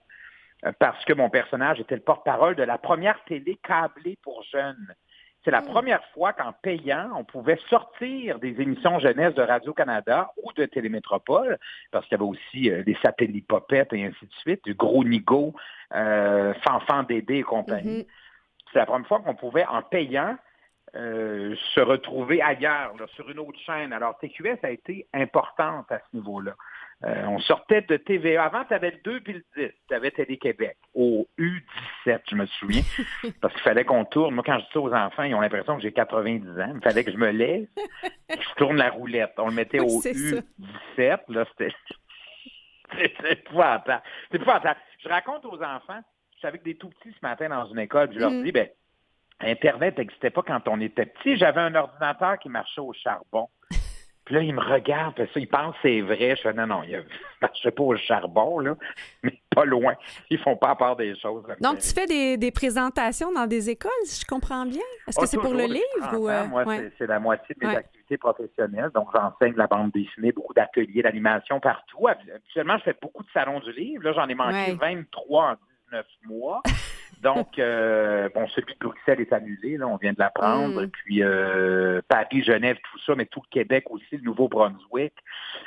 [0.78, 4.94] parce que mon personnage était le porte-parole de la première télé câblée pour jeunes.
[5.44, 10.52] C'est la première fois qu'en payant, on pouvait sortir des émissions jeunesse de Radio-Canada ou
[10.54, 11.58] de Télémétropole,
[11.90, 15.04] parce qu'il y avait aussi euh, des satellites popettes et ainsi de suite, du gros
[15.04, 15.54] nigo,
[15.94, 17.98] euh, Fanfan Dédé et compagnie.
[17.98, 18.04] Mhm.
[18.72, 20.34] c'est la première fois qu'on pouvait, en payant,
[20.96, 23.92] euh, se retrouver ailleurs, là, sur une autre chaîne.
[23.92, 26.54] Alors, TQS a été importante à ce niveau-là.
[27.04, 28.44] Euh, on sortait de TVA.
[28.44, 29.72] Avant, tu avais le 2 puis le 10.
[29.88, 32.82] Tu avais Télé-Québec au U17, je me souviens.
[33.42, 34.34] parce qu'il fallait qu'on tourne.
[34.34, 36.72] Moi, quand je dis ça aux enfants, ils ont l'impression que j'ai 90 ans.
[36.74, 37.66] Il fallait que je me lève
[38.30, 39.32] et que je tourne la roulette.
[39.38, 40.36] On le mettait Oui, au c'est ça.
[40.96, 41.20] U17.
[41.28, 41.74] Là, c'était...
[42.96, 44.02] C'est épouvantable.
[44.30, 44.40] C'est.
[45.02, 46.00] Je raconte aux enfants,
[46.34, 48.44] je suis avec des tout petits ce matin dans une école, puis je leur Mhm.
[48.44, 48.68] dis, ben,
[49.40, 51.36] Internet n'existait pas quand on était petit.
[51.36, 53.48] J'avais un ordinateur qui marchait au charbon.
[54.24, 56.34] Puis là, ils me regardent, puis ça, ils pensent que c'est vrai.
[56.36, 57.02] Je fais, non, non, il ne
[57.42, 58.74] marchait pas au charbon, là,
[59.22, 59.94] mais pas loin.
[60.30, 61.44] Ils font pas à part des choses.
[61.60, 64.80] Donc, tu fais des, des présentations dans des écoles, si je comprends bien?
[65.06, 66.24] Est-ce que Ah, c'est pour le livre 30 ou...
[66.26, 66.30] ans.
[66.30, 66.90] euh, Moi, ouais.
[66.98, 67.78] c'est- la moitié de mes Ouais.
[67.80, 68.90] activités professionnelles.
[68.94, 72.08] Donc, j'enseigne la bande dessinée, beaucoup d'ateliers d'animation partout.
[72.08, 74.04] Actuellement, je fais beaucoup de salons du livre.
[74.04, 74.94] Là, j'en ai manqué Ouais.
[74.94, 75.56] 23 en
[75.90, 76.62] 19 mois.
[77.24, 80.82] Donc, euh, bon, celui de Bruxelles est annulé, là, on vient de l'apprendre.
[80.82, 80.88] Mm.
[80.90, 85.14] Puis euh, Paris, Genève, tout ça, mais tout le Québec aussi, le Nouveau-Brunswick.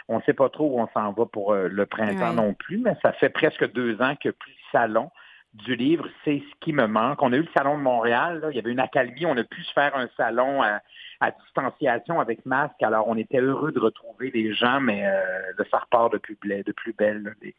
[0.08, 2.36] On ne sait pas trop où on s'en va pour euh, le printemps Ouais.
[2.36, 5.10] non plus, mais ça fait presque deux ans que plus de salons
[5.54, 7.22] du livre, c'est ce qui me manque.
[7.24, 9.44] On a eu le salon de Montréal, là, il y avait une accalmie, on a
[9.44, 10.82] pu se faire un salon à,
[11.20, 15.80] à distanciation avec masque, alors on était heureux de retrouver les gens, mais euh, ça
[15.80, 17.24] repart de plus, belle- de plus belle.
[17.24, 17.56] là, des-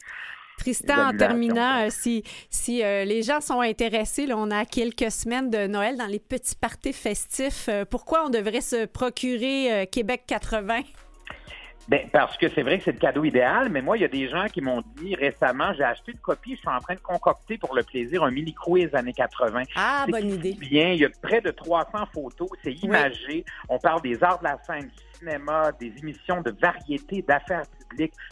[0.58, 5.10] Tristan, en terminant, euh, si, si euh, les gens sont intéressés, là, on a quelques
[5.10, 7.68] semaines de Noël dans les petits parties festifs.
[7.68, 10.80] euh, pourquoi on devrait se procurer Québec 80?
[11.88, 14.08] Ben, parce que c'est vrai que c'est le cadeau idéal, mais moi, il y a
[14.08, 17.00] des gens qui m'ont dit récemment, j'ai acheté une copie, je suis en train de
[17.00, 19.62] concocter pour le plaisir un mini quiz années 80.
[19.74, 20.52] Ah, bonne idée.
[20.52, 23.44] Bien, il y a près de 300 photos, c'est imagé.
[23.70, 27.64] On parle des arts de la scène, du cinéma, des émissions de variété, d'affaires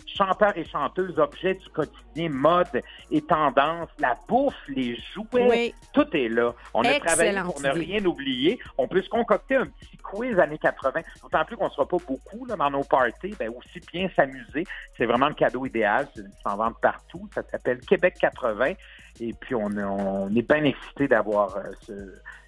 [0.06, 5.74] chanteurs et chanteuses, objets du quotidien, mode et tendance, la bouffe, les jouets, Oui.
[5.92, 6.52] tout est là.
[6.74, 8.58] On a travaillé pour ne rien oublier.
[8.78, 11.00] On peut se concocter un petit quiz années 80.
[11.22, 13.34] D'autant plus qu'on ne sera pas beaucoup là, dans nos parties.
[13.38, 14.64] Ben, aussi bien s'amuser.
[14.96, 16.08] C'est vraiment le cadeau idéal.
[16.16, 17.28] Ils s'en vendent partout.
[17.34, 18.72] Ça s'appelle Québec 80.
[19.20, 21.92] Et puis, on, est- on est bien excités d'avoir euh, ce,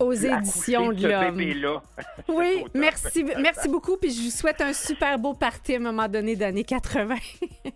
[0.00, 1.81] Aux éditions de ce l'Homme.
[2.28, 3.96] Oui, merci, merci beaucoup.
[3.96, 7.14] Puis je vous souhaite un super beau party à un moment donné d'année 80.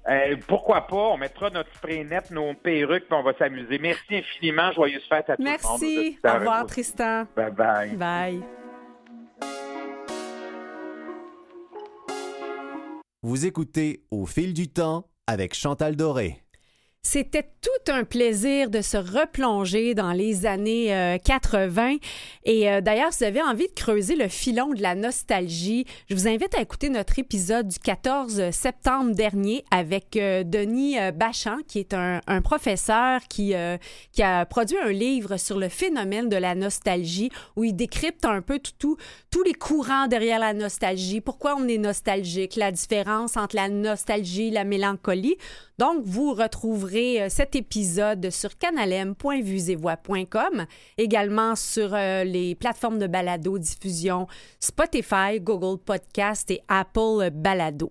[0.09, 0.97] Euh, pourquoi pas?
[0.97, 3.79] On mettra notre spray net, nos perruques, puis on va s'amuser.
[3.79, 4.73] Merci infiniment.
[4.73, 5.59] Joyeuse fête à tout le monde.
[5.63, 6.19] Merci.
[6.25, 6.67] Au revoir.
[6.67, 7.25] Tristan.
[7.37, 7.97] Bye bye.
[7.97, 8.43] Bye.
[13.23, 16.42] Vous écoutez Au fil du temps avec Chantal Doré.
[17.05, 21.97] C'était tout un plaisir de se replonger dans les années euh, 80.
[22.45, 26.15] Et euh, d'ailleurs, si vous avez envie de creuser le filon de la nostalgie, je
[26.15, 31.59] vous invite à écouter notre épisode du 14 septembre dernier avec euh, Denis euh, Bachand,
[31.67, 33.79] qui est un, un professeur qui, euh,
[34.13, 38.43] qui a produit un livre sur le phénomène de la nostalgie, où il décrypte un
[38.43, 38.97] peu tout, tout-
[39.33, 44.49] tous les courants derrière la nostalgie, pourquoi on est nostalgique, la différence entre la nostalgie
[44.49, 45.37] et la mélancolie.
[45.79, 50.67] Donc, vous retrouverez euh, cet épisode sur canalem.vuesetvoix.com,
[50.99, 54.27] également sur euh, les plateformes de balado diffusion
[54.61, 57.91] Spotify, Google Podcast et Apple Balado.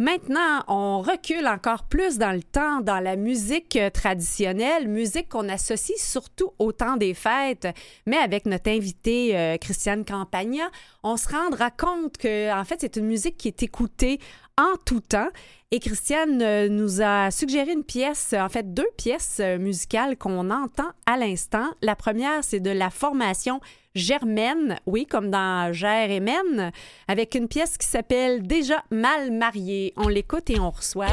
[0.00, 5.48] Maintenant, on recule encore plus dans le temps dans la musique euh, traditionnelle, musique qu'on
[5.48, 7.68] associe surtout au temps des fêtes,
[8.04, 10.68] mais avec notre invitée Christiane Campagna,
[11.04, 14.18] on se rendra compte que en fait, c'est une musique qui est écoutée
[14.58, 15.28] en tout temps.
[15.70, 20.50] Et Christiane euh, nous a suggéré une pièce, en fait deux pièces euh, musicales qu'on
[20.50, 21.66] entend à l'instant.
[21.82, 23.60] La première, c'est de la formation
[23.94, 26.72] Germaine, oui, comme dans Gère et Mène,
[27.08, 29.92] avec une pièce qui s'appelle Déjà mal marié.
[29.96, 31.06] On l'écoute et on reçoit.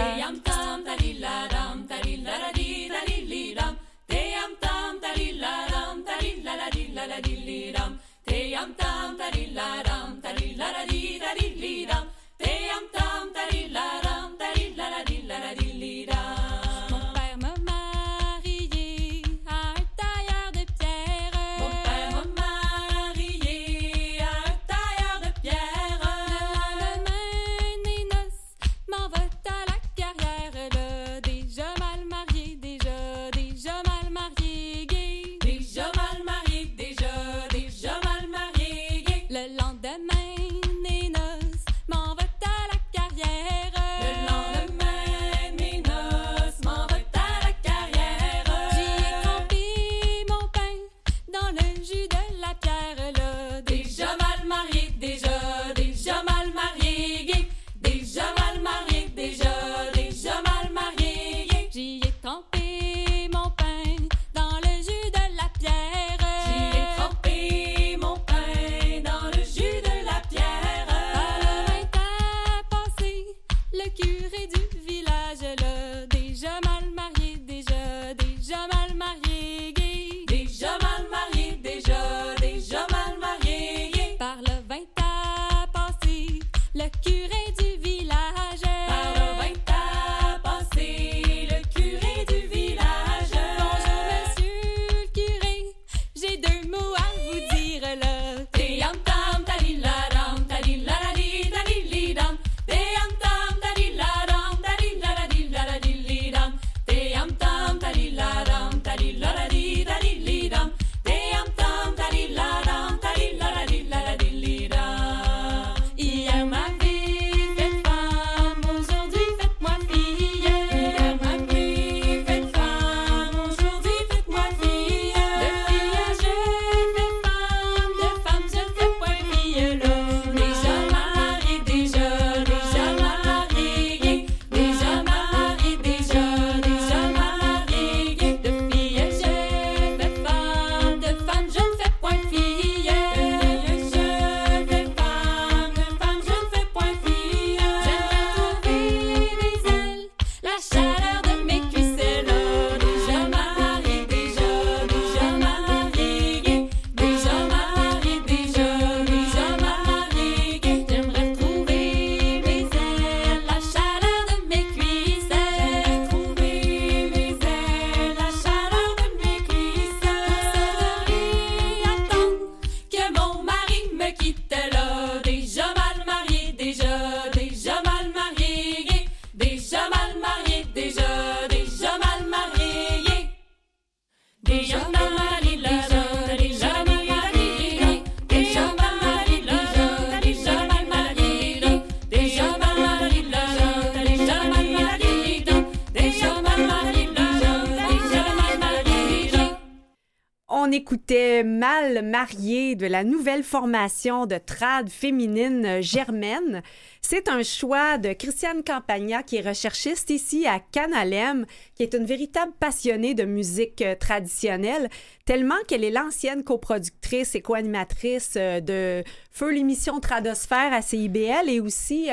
[202.22, 206.62] De la nouvelle formation de trad féminine euh, Germaine.
[207.02, 212.06] C'est un choix de Christiane Campagna, qui est recherchiste ici à Canalem, qui est une
[212.06, 214.88] véritable passionnée de musique euh, traditionnelle,
[215.26, 221.60] tellement qu'elle est l'ancienne coproductrice et co-animatrice euh, de Feu l'émission Tradosphère à CIBL et
[221.60, 222.10] aussi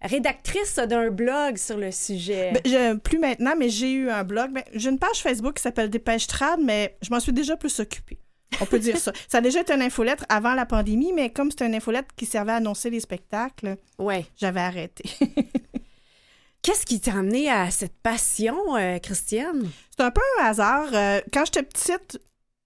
[0.00, 2.52] rédactrice d'un blog sur le sujet.
[2.64, 4.50] Ben, plus maintenant, mais j'ai eu un blog.
[4.52, 7.80] Ben, j'ai une page Facebook qui s'appelle Dépêche Trad, mais je m'en suis déjà plus
[7.80, 8.21] occupée.
[8.60, 9.12] On peut dire ça.
[9.28, 12.26] Ça a déjà été une infolettre avant la pandémie, mais comme c'était une infolettre qui
[12.26, 14.26] servait à annoncer les spectacles, ouais.
[14.36, 15.04] j'avais arrêté.
[16.62, 19.68] Qu'est-ce qui t'a amené à cette passion, euh, Christiane?
[19.96, 20.88] C'est un peu un hasard.
[20.92, 22.20] Euh, quand j'étais petite,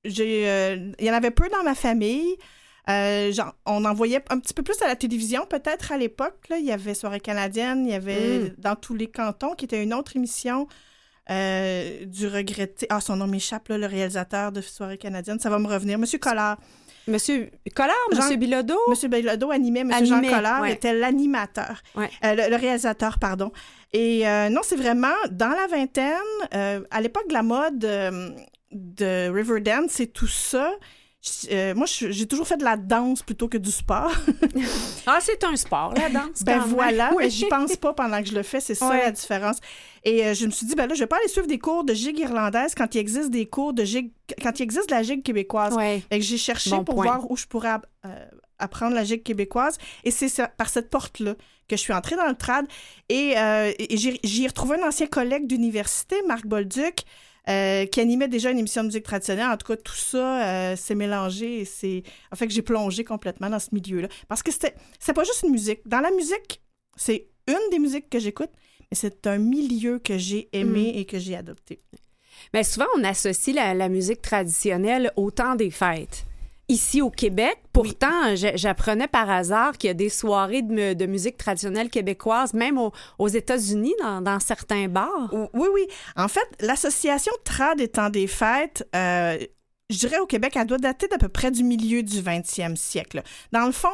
[0.04, 2.36] j'ai, euh, il y en avait peu dans ma famille.
[2.88, 6.48] Genre, on en voyait un petit peu plus à la télévision, peut-être à l'époque.
[6.50, 6.58] là.
[6.58, 8.54] Il y avait Soirée canadienne, il y avait Mm.
[8.58, 10.68] Dans tous les cantons, qui était une autre émission
[11.30, 12.86] euh, du regretté.
[12.90, 15.38] Ah, son nom m'échappe, le réalisateur de Soirée canadienne.
[15.40, 15.98] Ça va me revenir.
[15.98, 16.58] Monsieur Collard.
[17.08, 18.78] Monsieur Collard, Jean- Monsieur Bilodeau?
[18.88, 20.72] Monsieur Bellodo animait, Monsieur Jean Collard ouais.
[20.72, 22.10] était l'animateur, Ouais.
[22.24, 23.52] Euh, le, le réalisateur, pardon.
[23.92, 26.16] Et euh, non, c'est vraiment dans la vingtaine,
[26.54, 27.78] euh, à l'époque de la mode
[28.72, 30.72] de Riverdance et tout ça.
[31.50, 34.12] Euh, moi, j'ai toujours fait de la danse plutôt que du sport.
[35.08, 36.42] Ah, c'est un sport, la danse.
[36.44, 37.24] ben quand voilà, Oui.
[37.24, 38.98] mais j'y pense pas pendant que je le fais, c'est ça Ouais.
[39.04, 39.58] la différence.
[40.02, 41.84] Et euh, je me suis dit, ben là, je vais pas aller suivre des cours
[41.84, 44.10] de gigue irlandaise quand il existe des cours de gigue,
[44.42, 45.74] quand il existe de la gigue québécoise.
[45.74, 46.02] Ouais.
[46.10, 47.04] Fait que j'ai cherché Bon pour point.
[47.04, 48.24] voir où je pourrais euh,
[48.58, 49.78] apprendre la gigue québécoise.
[50.02, 51.34] Et c'est par cette porte-là
[51.68, 52.66] que je suis entrée dans le trad.
[53.08, 57.04] Et, et j'y ai retrouvé un ancien collègue d'université, Marc Bolduc,
[57.48, 59.48] euh, qui animait déjà une émission de musique traditionnelle.
[59.48, 62.02] En tout cas, tout ça euh, s'est mélangé et c'est...
[62.32, 64.08] En fait, que j'ai plongé complètement dans ce milieu-là.
[64.28, 65.80] Parce que c'était c'est pas juste une musique.
[65.86, 66.60] Dans la musique,
[66.96, 68.50] c'est une des musiques que j'écoute,
[68.90, 70.98] mais c'est un milieu que j'ai aimé Mm.
[70.98, 71.80] et que j'ai adopté.
[72.52, 76.24] Mais souvent, on associe la, la musique traditionnelle au temps des fêtes.
[76.68, 80.96] Ici au Québec, pourtant, j'a- j'apprenais par hasard qu'il y a des soirées de, mu-
[80.96, 85.32] de musique traditionnelle québécoise, même au- aux États-Unis, dans, dans certains bars.
[85.32, 85.86] Oui, oui.
[86.16, 89.38] En fait, l'association Trad étant des fêtes, euh,
[89.90, 93.22] je dirais au Québec, elle doit dater d'à peu près du milieu du 20e siècle.
[93.52, 93.88] Dans le fond,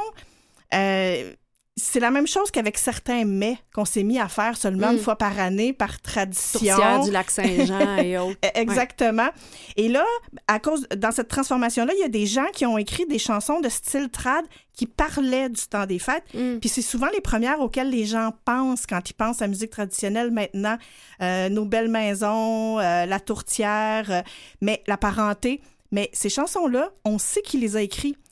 [0.73, 1.31] euh,
[1.77, 4.97] c'est la même chose qu'avec certains mets qu'on s'est mis à faire seulement Mm.
[4.97, 6.59] une fois par année par tradition.
[6.59, 8.37] Tourtière du lac Saint-Jean et autres.
[8.43, 9.29] Eh, Exactement.
[9.77, 10.05] Et là,
[10.49, 13.61] à cause dans cette transformation-là, il y a des gens qui ont écrit des chansons
[13.61, 14.45] de style trad
[14.75, 16.25] qui parlaient du temps des fêtes.
[16.35, 16.59] Mm.
[16.59, 20.31] Puis c'est souvent les premières auxquelles les gens pensent quand ils pensent à musique traditionnelle
[20.31, 20.77] maintenant.
[21.23, 24.20] Euh, nos belles maisons, euh, la tourtière, euh,
[24.61, 25.62] mais la parenté.
[25.91, 27.83] Mais ces chansons-là, on sait qui les a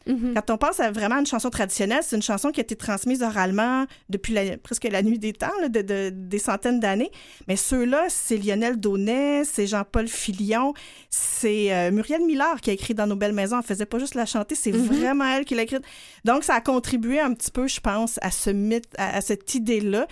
[0.06, 0.32] Mhm.
[0.34, 3.22] Quand on pense à vraiment une chanson traditionnelle, c'est une chanson qui a été transmise
[3.22, 7.10] oralement depuis la- presque la nuit des temps, là, de, de- des centaines d'années.
[7.48, 10.72] Mais ceux-là, c'est Lionel Daunet, c'est Jean-Paul Filion,
[11.10, 13.58] c'est euh, Muriel Millard qui a écrit dans Nos belles maisons.
[13.58, 14.86] Elle faisait pas juste la chanter, c'est Mhm.
[14.86, 15.82] vraiment elle qui l'a écrite.
[16.24, 19.54] Donc, ça a contribué un petit peu, je pense, à ce mythe, à, à cette
[19.54, 20.06] idée-là.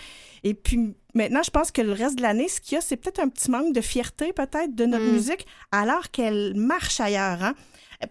[0.45, 2.97] Et puis, maintenant, je pense que le reste de l'année, ce qu'il y a, c'est
[2.97, 5.13] peut-être un petit manque de fierté, peut-être, de notre Mm.
[5.13, 7.43] musique, alors qu'elle marche ailleurs.
[7.43, 7.55] Hein?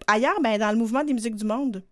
[0.08, 1.84] Ailleurs, ben, dans le mouvement des musiques du monde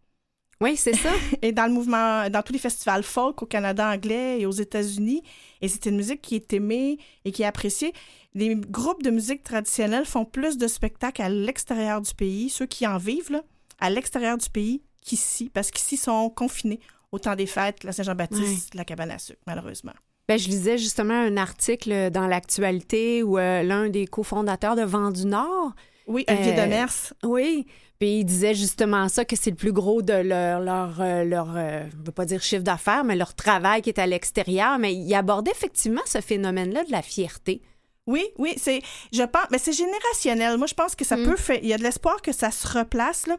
[0.62, 1.10] Oui, c'est ça.
[1.41, 5.22] et dans le mouvement, dans tous les festivals folk au Canada anglais et aux États-Unis.
[5.62, 7.93] Et c'est une musique qui est aimée et qui est appréciée.
[8.34, 12.86] Les groupes de musique traditionnelle font plus de spectacles à l'extérieur du pays, ceux qui
[12.86, 13.43] en vivent, là,
[13.80, 16.80] à l'extérieur du pays qu'ici, parce qu'ici, ils sont confinés
[17.12, 19.93] au temps des fêtes, la Saint-Jean-Baptiste, la cabane à sucre, malheureusement.
[20.28, 25.12] Ben, je lisais justement un article dans l'actualité où euh, l'un des cofondateurs de Vent
[25.12, 25.74] du Nord,
[26.08, 27.14] Oui, Olivier Euh, Demers.
[27.24, 27.68] oui,
[28.00, 31.54] puis il disait justement ça, que c'est le plus gros de leur, leur, euh, leur
[31.56, 34.78] euh, je veux pas dire chiffre d'affaires, mais leur travail qui est à l'extérieur.
[34.80, 37.62] Mais il abordait effectivement ce phénomène-là de la fierté.
[38.08, 38.82] Oui, oui, c'est,
[39.12, 40.58] je pense, mais c'est générationnel.
[40.58, 41.24] Moi, je pense que ça Mm.
[41.26, 43.38] peut faire, il y a de l'espoir que ça se replace, là.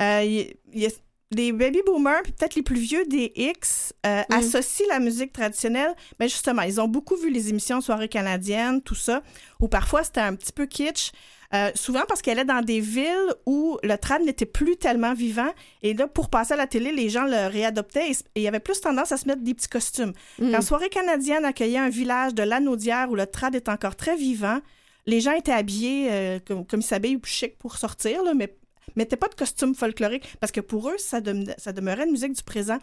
[0.00, 0.84] Euh, il il
[1.32, 4.34] les baby boomers, puis peut-être les plus vieux des X, euh, Mm.
[4.34, 5.92] associent la musique traditionnelle.
[6.20, 9.22] Mais justement, ils ont beaucoup vu les émissions Soirées canadiennes, tout ça,
[9.60, 11.10] où parfois c'était un petit peu kitsch.
[11.54, 15.48] Euh, souvent parce qu'elle est dans des villes où le trad n'était plus tellement vivant.
[15.82, 18.58] Et là, pour passer à la télé, les gens le réadoptaient et il y avait
[18.60, 20.12] plus tendance à se mettre des petits costumes.
[20.40, 20.50] Mm.
[20.52, 24.58] Quand Soirée canadienne accueillait un village de Lanaudière où le trad est encore très vivant,
[25.06, 28.56] les gens étaient habillés euh, comme, comme ils s'habillent chic pour sortir, là, mais
[28.94, 31.20] mettaient pas de costume folklorique parce que pour eux, ça,
[31.58, 32.78] ça demeurait une musique du présent.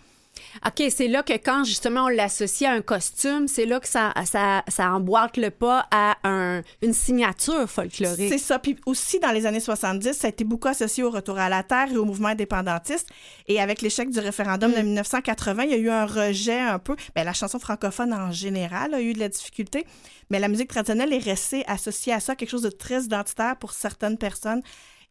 [0.66, 4.14] OK, c'est là que quand justement on l'associe à un costume, c'est là que ça,
[4.26, 8.30] ça, ça emboîte le pas à un, une signature folklorique.
[8.30, 8.58] C'est ça.
[8.58, 11.62] Puis aussi, dans les années 70, ça a été beaucoup associé au retour à la
[11.62, 13.10] terre et au mouvement indépendantiste.
[13.48, 14.76] Et avec l'échec du référendum Mm.
[14.76, 16.96] de 1980, il y a eu un rejet un peu.
[17.16, 19.86] Ben, la chanson francophone en général a eu de la difficulté,
[20.32, 23.74] mais la musique traditionnelle est restée associée à ça, quelque chose de très identitaire pour
[23.74, 24.64] certaines personnes.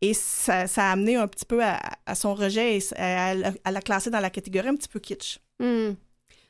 [0.02, 3.34] Et ça, ça a amené un petit peu à, à son rejet et à,
[3.64, 5.38] à la classer dans la catégorie un petit peu kitsch.
[5.60, 5.92] Hmm.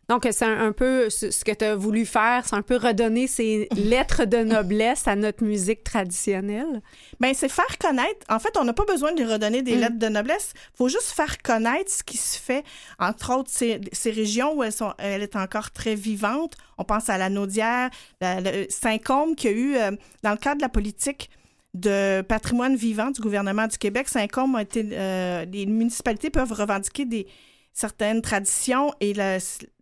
[0.09, 3.27] Donc, c'est un, un peu ce que tu as voulu faire, c'est un peu redonner
[3.29, 6.83] ces lettres de noblesse à notre musique traditionnelle?
[7.21, 8.27] Ben, c'est faire connaître.
[8.29, 9.81] En fait, on n'a pas besoin de redonner des Mm.
[9.81, 10.53] lettres de noblesse.
[10.75, 12.65] Il faut juste faire connaître ce qui se fait.
[12.99, 16.57] Entre autres, ces, ces régions où elles sont, elle est encore très vivante.
[16.79, 17.89] On pense à la Naudière,
[18.21, 19.93] la- le Saint-Côme, qui a eu, euh,
[20.23, 21.31] dans le cadre de la politique
[21.75, 24.87] de patrimoine vivant du gouvernement du Québec, Saint-Côme a été.
[24.93, 27.27] euh, les municipalités peuvent revendiquer des,
[27.73, 29.39] certaines traditions et le,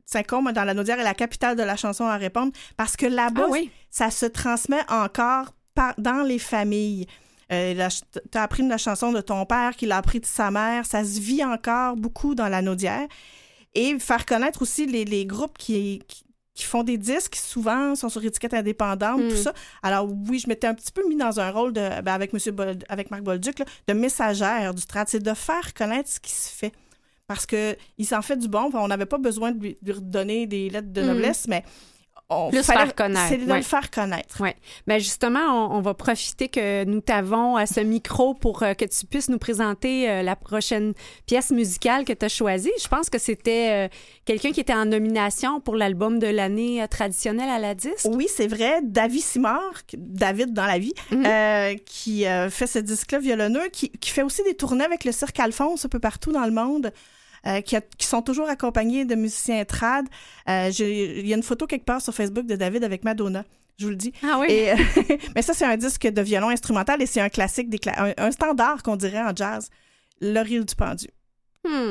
[0.07, 3.45] Saint-Côme, dans la Naudière, est la capitale de la chanson à répondre parce que là-bas,
[3.47, 3.71] Ah oui.
[3.91, 7.07] ça se transmet encore par, dans les familles.
[7.53, 7.89] Euh,
[8.33, 10.85] tu as appris de la chanson de ton père, qu'il a appris de sa mère.
[10.87, 13.07] Ça se vit encore beaucoup dans la Naudière.
[13.75, 16.25] Et faire connaître aussi les, les groupes qui, qui,
[16.55, 19.29] qui font des disques, souvent sont sur étiquette indépendante, Mm.
[19.29, 19.53] tout ça.
[19.83, 22.53] Alors oui, je m'étais un petit peu mis dans un rôle de, ben, avec Monsieur
[22.53, 25.05] Bol- avec Marc Bolduc, là, de messagère du strat.
[25.07, 26.73] C'est de faire connaître ce qui se fait.
[27.27, 28.71] Parce que il s'en fait du bon.
[28.75, 31.07] On n'avait pas besoin de lui, de lui redonner des lettres de Mm.
[31.07, 31.65] noblesse, mais
[32.31, 33.57] on Plus fallait- faire connaître, C'est de ouais.
[33.59, 34.37] le faire connaître.
[34.41, 34.51] Oui.
[34.87, 38.85] Mais justement, on, on va profiter que nous t'avons à ce micro pour euh, que
[38.85, 40.95] tu puisses nous présenter euh, la prochaine
[41.27, 42.71] pièce musicale que tu as choisie.
[42.83, 43.89] Je pense que c'était euh,
[44.25, 48.07] quelqu'un qui était en nomination pour l'album de l'année traditionnelle à la disque.
[48.11, 48.81] Oui, c'est vrai.
[48.83, 51.79] David Simard, David dans la vie, Mhm.
[51.85, 55.85] qui fait ce disque-là violonneux, qui, qui fait aussi des tournées avec le Cirque Alphonse
[55.85, 56.93] un peu partout dans le monde.
[57.47, 60.07] Euh, qui, a- qui sont toujours accompagnés de musiciens trad.
[60.49, 63.45] Euh, Il y a une photo quelque part sur Facebook de David avec Madonna.
[63.79, 64.13] Je vous le dis.
[64.23, 64.49] Ah oui.
[64.51, 64.77] Et, euh,
[65.35, 68.27] mais ça, c'est un disque de violon instrumental et c'est un classique, des cla- un,
[68.27, 69.71] un standard qu'on dirait en jazz.
[70.21, 71.07] L'Orille du pendu.
[71.67, 71.91] Hmm.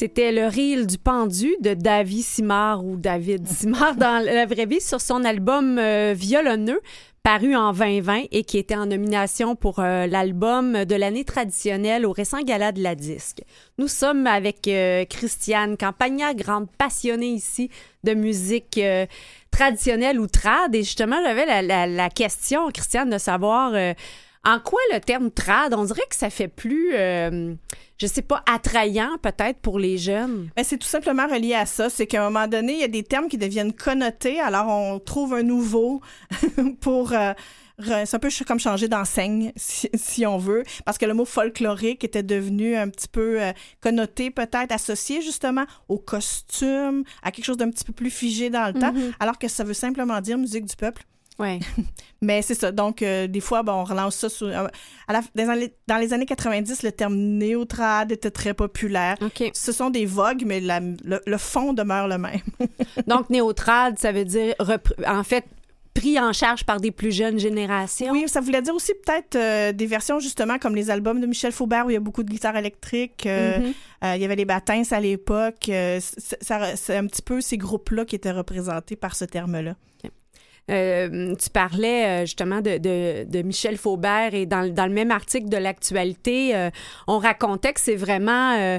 [0.00, 4.80] C'était le reel du pendu de David Simard ou David Simard dans la vraie vie
[4.80, 6.80] sur son album euh, Violonneux
[7.22, 12.12] paru en 2020 et qui était en nomination pour euh, l'album de l'année traditionnelle au
[12.12, 13.42] récent gala de la disque.
[13.76, 17.68] Nous sommes avec euh, Christiane Campagna, grande passionnée ici
[18.02, 19.04] de musique euh,
[19.50, 23.74] traditionnelle ou trad et justement j'avais la, question Christiane de savoir
[24.44, 27.54] en quoi le terme trad, on dirait que ça fait plus euh,
[28.00, 30.48] je sais pas attrayant peut-être pour les jeunes?
[30.56, 31.90] Ben, c'est tout simplement relié à ça.
[31.90, 34.98] C'est qu'à un moment donné, il y a des termes qui deviennent connotés, alors on
[34.98, 36.00] trouve un nouveau
[36.80, 37.12] pour.
[37.12, 37.34] euh,
[37.78, 42.04] c'est un peu comme changer d'enseigne, si, si on veut, parce que le mot folklorique
[42.04, 47.56] était devenu un petit peu euh, connoté, peut-être associé justement au costume, à quelque chose
[47.56, 50.66] d'un petit peu plus figé dans le temps, alors que ça veut simplement dire musique
[50.66, 51.04] du peuple.
[51.40, 51.58] Ouais.
[52.22, 52.70] Mais c'est ça.
[52.70, 54.28] Donc, euh, des fois, bon, on relance ça.
[54.28, 54.66] Sur, euh,
[55.08, 59.16] à la- dans, les, dans les années 90, le terme néotrad était très populaire.
[59.22, 59.50] OK.
[59.54, 62.40] Ce sont des vogues, mais la- le, le fond demeure le même.
[63.06, 64.54] Donc néotrad, ça veut dire
[65.06, 65.44] en fait
[65.92, 68.12] pris en charge par des plus jeunes générations.
[68.12, 71.50] Oui, ça voulait dire aussi peut-être euh, des versions justement comme les albums de Michel
[71.52, 73.24] Faubert où il y a beaucoup de guitare électrique.
[73.26, 73.72] euh, Mhm.
[74.04, 75.64] euh, il y avait les Batins à l'époque.
[75.66, 79.74] c'est un petit peu ces groupes-là qui étaient représentés par ce terme-là.
[80.70, 85.10] Euh, tu parlais euh, justement de, de- de Michel Faubert et dans, dans le même
[85.10, 86.70] article de l'actualité, euh,
[87.06, 88.78] on racontait que c'est vraiment euh,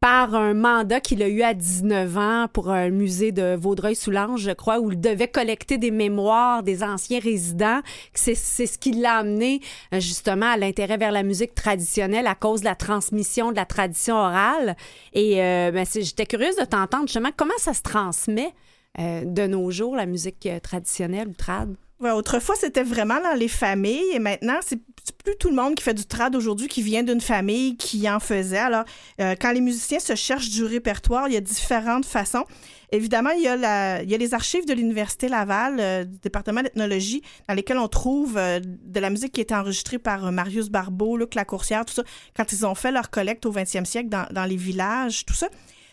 [0.00, 4.50] par un mandat qu'il a eu à 19 ans pour un musée de Vaudreuil-Soulanges, je
[4.50, 7.80] crois, où il devait collecter des mémoires des anciens résidents.
[8.12, 9.60] que C'est ce qui l'a amené
[9.94, 13.64] euh, justement à l'intérêt vers la musique traditionnelle à cause de la transmission de la
[13.64, 14.76] tradition orale.
[15.12, 18.52] Et euh, ben, j'étais curieuse de t'entendre justement comment ça se transmet
[18.98, 21.74] euh, de nos jours, la musique euh, traditionnelle ou trad.
[21.98, 24.80] Ouais, autrefois, c'était vraiment dans les familles et maintenant, c'est
[25.24, 28.20] plus tout le monde qui fait du trad aujourd'hui qui vient d'une famille qui en
[28.20, 28.58] faisait.
[28.58, 28.84] Alors,
[29.20, 32.44] euh, quand les musiciens se cherchent du répertoire, il y a différentes façons.
[32.90, 37.88] Évidemment, il y a, les archives de l'Université Laval, du département d'ethnologie, dans lesquelles on
[37.88, 42.02] trouve de la musique qui a été enregistrée par Marius Barbeau, Luc Lacourcière, tout ça,
[42.36, 45.48] quand ils ont fait leur collecte au 20e siècle dans, dans les villages, tout ça.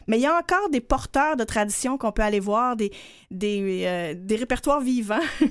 [0.09, 2.91] Mais il y a encore des porteurs de tradition qu'on peut aller voir, des,
[3.29, 5.19] des, euh, des répertoires vivants.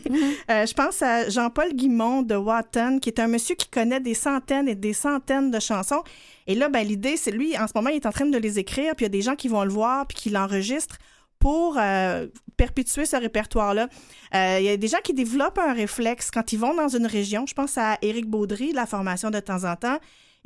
[0.50, 4.14] Euh, je pense à Jean-Paul Guimond de Watton, qui est un monsieur qui connaît des
[4.14, 6.02] centaines et des centaines de chansons.
[6.46, 8.58] Et là, ben, l'idée, c'est lui, en ce moment, il est en train de les
[8.58, 10.96] écrire, puis il y a des gens qui vont le voir, puis qui l'enregistrent
[11.38, 13.88] pour euh, perpétuer ce répertoire-là.
[14.34, 17.06] Euh, Il y a des gens qui développent un réflexe quand ils vont dans une
[17.06, 17.44] région.
[17.46, 19.98] Je pense à Éric Baudry de la formation de temps en temps.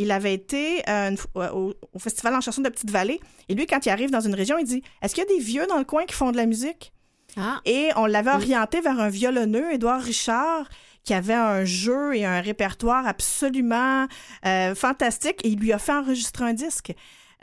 [0.03, 3.21] Il avait été euh, une fois- au, au Festival en chanson de Petite-Vallée.
[3.49, 5.43] Et lui, quand il arrive dans une région, il dit Est-ce qu'il y a des
[5.43, 6.93] vieux dans le coin qui font de la musique?
[7.39, 7.61] Ah.
[7.65, 10.69] et on l'avait orienté vers un violonneux, Édouard Richard,
[11.03, 14.07] qui avait un jeu et un répertoire absolument
[14.45, 16.93] euh, fantastique et il lui a fait enregistrer un disque.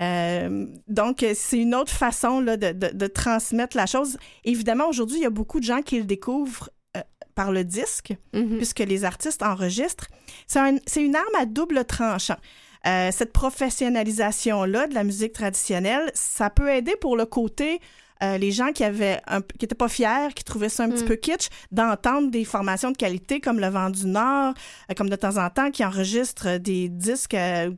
[0.01, 4.17] Euh, donc, c'est une autre façon là, de, de- de transmettre la chose.
[4.45, 6.78] Évidemment, aujourd'hui, il y a beaucoup de gens qui le découvrent euh,
[7.41, 8.57] par le disque, Mhm.
[8.57, 10.07] puisque les artistes enregistrent.
[10.51, 12.39] C'est un- c'est une arme à double tranchant.
[12.87, 17.79] Euh, cette professionnalisation-là de la musique traditionnelle, ça peut aider pour le côté
[18.21, 21.05] euh, les gens qui avaient un, qui étaient pas fiers, qui trouvaient ça un petit
[21.05, 21.07] Mm.
[21.07, 24.53] peu kitsch, d'entendre des formations de qualité comme le Vent du Nord,
[24.91, 27.71] euh, comme de temps en temps qui enregistrent des disques euh,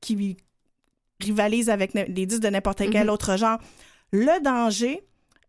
[0.00, 0.36] qui, qui
[1.20, 3.10] rivalisent avec les disques de n'importe quel Mhm.
[3.14, 3.58] autre genre.
[4.12, 5.04] Le danger,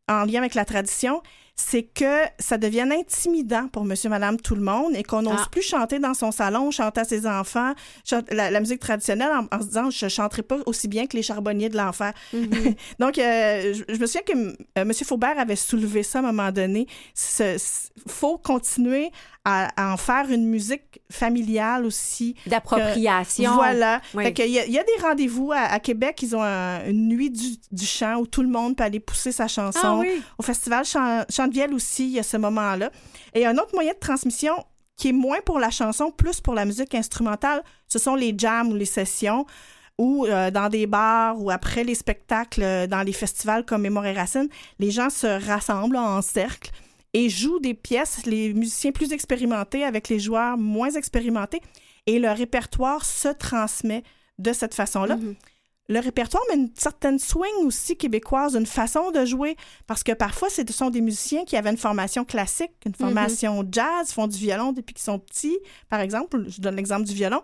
[0.08, 1.24] en lien avec la tradition,
[1.58, 5.48] c'est que ça devienne intimidant pour monsieur, madame, tout le monde et qu'on n'ose Ah.
[5.50, 9.48] plus chanter dans son salon, chanter à ses enfants, chante- la, la musique traditionnelle en,
[9.56, 12.12] en se disant je chanterai pas aussi bien que les charbonniers de l'enfer.
[12.34, 12.76] Mhm.
[13.00, 14.92] Donc, euh, je, je me souviens que euh, M.
[14.94, 16.88] Faubert avait soulevé ça à un moment donné.
[17.40, 17.56] Il
[18.08, 19.12] faut continuer
[19.46, 22.36] à, à en faire une musique familiale aussi.
[22.48, 23.54] D'appropriation.
[23.56, 24.02] Voilà.
[24.14, 24.24] Oui.
[24.26, 26.22] Fait qu'il y, a- il y a des rendez-vous à, à Québec.
[26.24, 29.32] Ils ont un- une nuit du, du chant où tout le monde peut aller pousser
[29.32, 29.80] sa chanson.
[29.84, 30.22] Ah oui.
[30.38, 32.90] Au festival Chan- Chantevielle aussi, il y a ce moment-là.
[33.34, 34.54] Et un autre moyen de transmission
[34.98, 38.70] qui est moins pour la chanson, plus pour la musique instrumentale, ce sont les jams
[38.72, 39.46] ou les sessions
[39.98, 44.06] ou euh, dans des bars ou après les spectacles euh, dans les festivals comme Mémoire
[44.08, 44.48] et Racine,
[44.80, 46.72] les gens se rassemblent en cercle
[47.18, 51.62] et jouent des pièces, les musiciens plus expérimentés avec les joueurs moins expérimentés,
[52.08, 54.04] et le répertoire se transmet
[54.38, 55.16] de cette façon-là.
[55.16, 55.36] Mhm.
[55.88, 59.56] le répertoire, mais une certaine swing aussi québécoise, une façon de jouer.
[59.86, 64.12] Parce que parfois, ce sont des musiciens qui avaient une formation classique, une formation jazz,
[64.12, 66.44] font du violon depuis qu'ils sont petits, par exemple.
[66.50, 67.40] Je donne l'exemple du violon.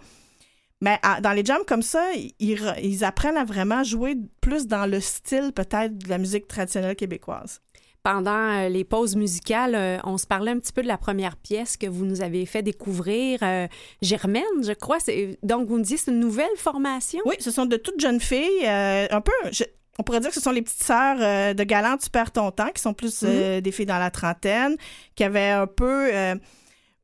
[0.81, 2.03] Mais à- dans les jams comme ça,
[2.39, 6.95] ils, ils apprennent à vraiment jouer plus dans le style peut-être de la musique traditionnelle
[6.95, 7.61] québécoise.
[8.03, 11.37] Pendant euh, les pauses musicales, euh, on se parlait un petit peu de la première
[11.37, 13.67] pièce que vous nous avez fait découvrir, euh,
[14.01, 14.97] Germaine, je crois.
[15.43, 17.19] Donc, vous me disiez, c'est une nouvelle formation?
[17.25, 19.65] Oui, ce sont de toutes jeunes filles, euh, un peu, je-
[19.99, 22.49] on pourrait dire que ce sont les petites sœurs euh, de Galante, tu perds ton
[22.49, 24.77] temps, qui sont plus euh, des filles dans la trentaine,
[25.13, 26.09] qui avaient un peu,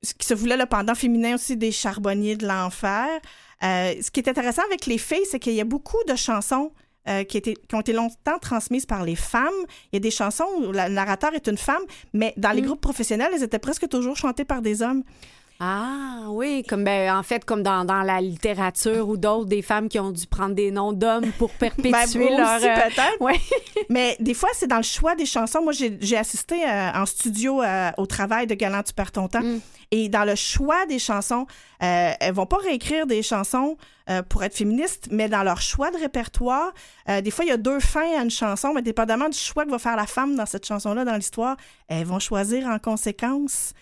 [0.02, 3.08] ce qui se voulait le pendant féminin aussi des charbonniers de l'enfer.
[3.62, 6.72] Ce qui est intéressant avec les filles, c'est qu'il y a beaucoup de chansons
[7.08, 9.48] euh, qui, étaient- qui ont été longtemps transmises par les femmes.
[9.92, 11.82] Il y a des chansons où le narrateur est une femme,
[12.14, 12.66] mais dans les Mm.
[12.66, 15.04] groupes professionnels, elles étaient presque toujours chantées par des hommes.
[15.60, 19.90] Ah oui, comme ben, en fait, comme dans, dans la littérature ou d'autres, des femmes
[19.90, 22.58] qui ont dû prendre des noms d'hommes pour perpétuer Ben, leur...
[22.58, 23.22] aussi, euh, peut-être.
[23.22, 23.40] ouais.
[23.90, 25.64] Mais des fois, c'est dans le choix des chansons.
[25.64, 29.28] Moi, j'ai j'ai assisté euh, en studio euh, au travail de Galant, tu perds ton
[29.28, 29.42] temps.
[29.42, 29.60] Mm.
[29.90, 31.48] Et dans le choix des chansons,
[31.82, 33.78] euh, elles vont pas réécrire des chansons
[34.30, 36.72] pour être féministes, mais dans leur choix de répertoire,
[37.22, 39.70] des fois, il y a deux fins à une chanson, mais dépendamment du choix que
[39.70, 41.58] va faire la femme dans cette chanson-là, dans l'histoire,
[41.90, 43.74] elles vont choisir en conséquence.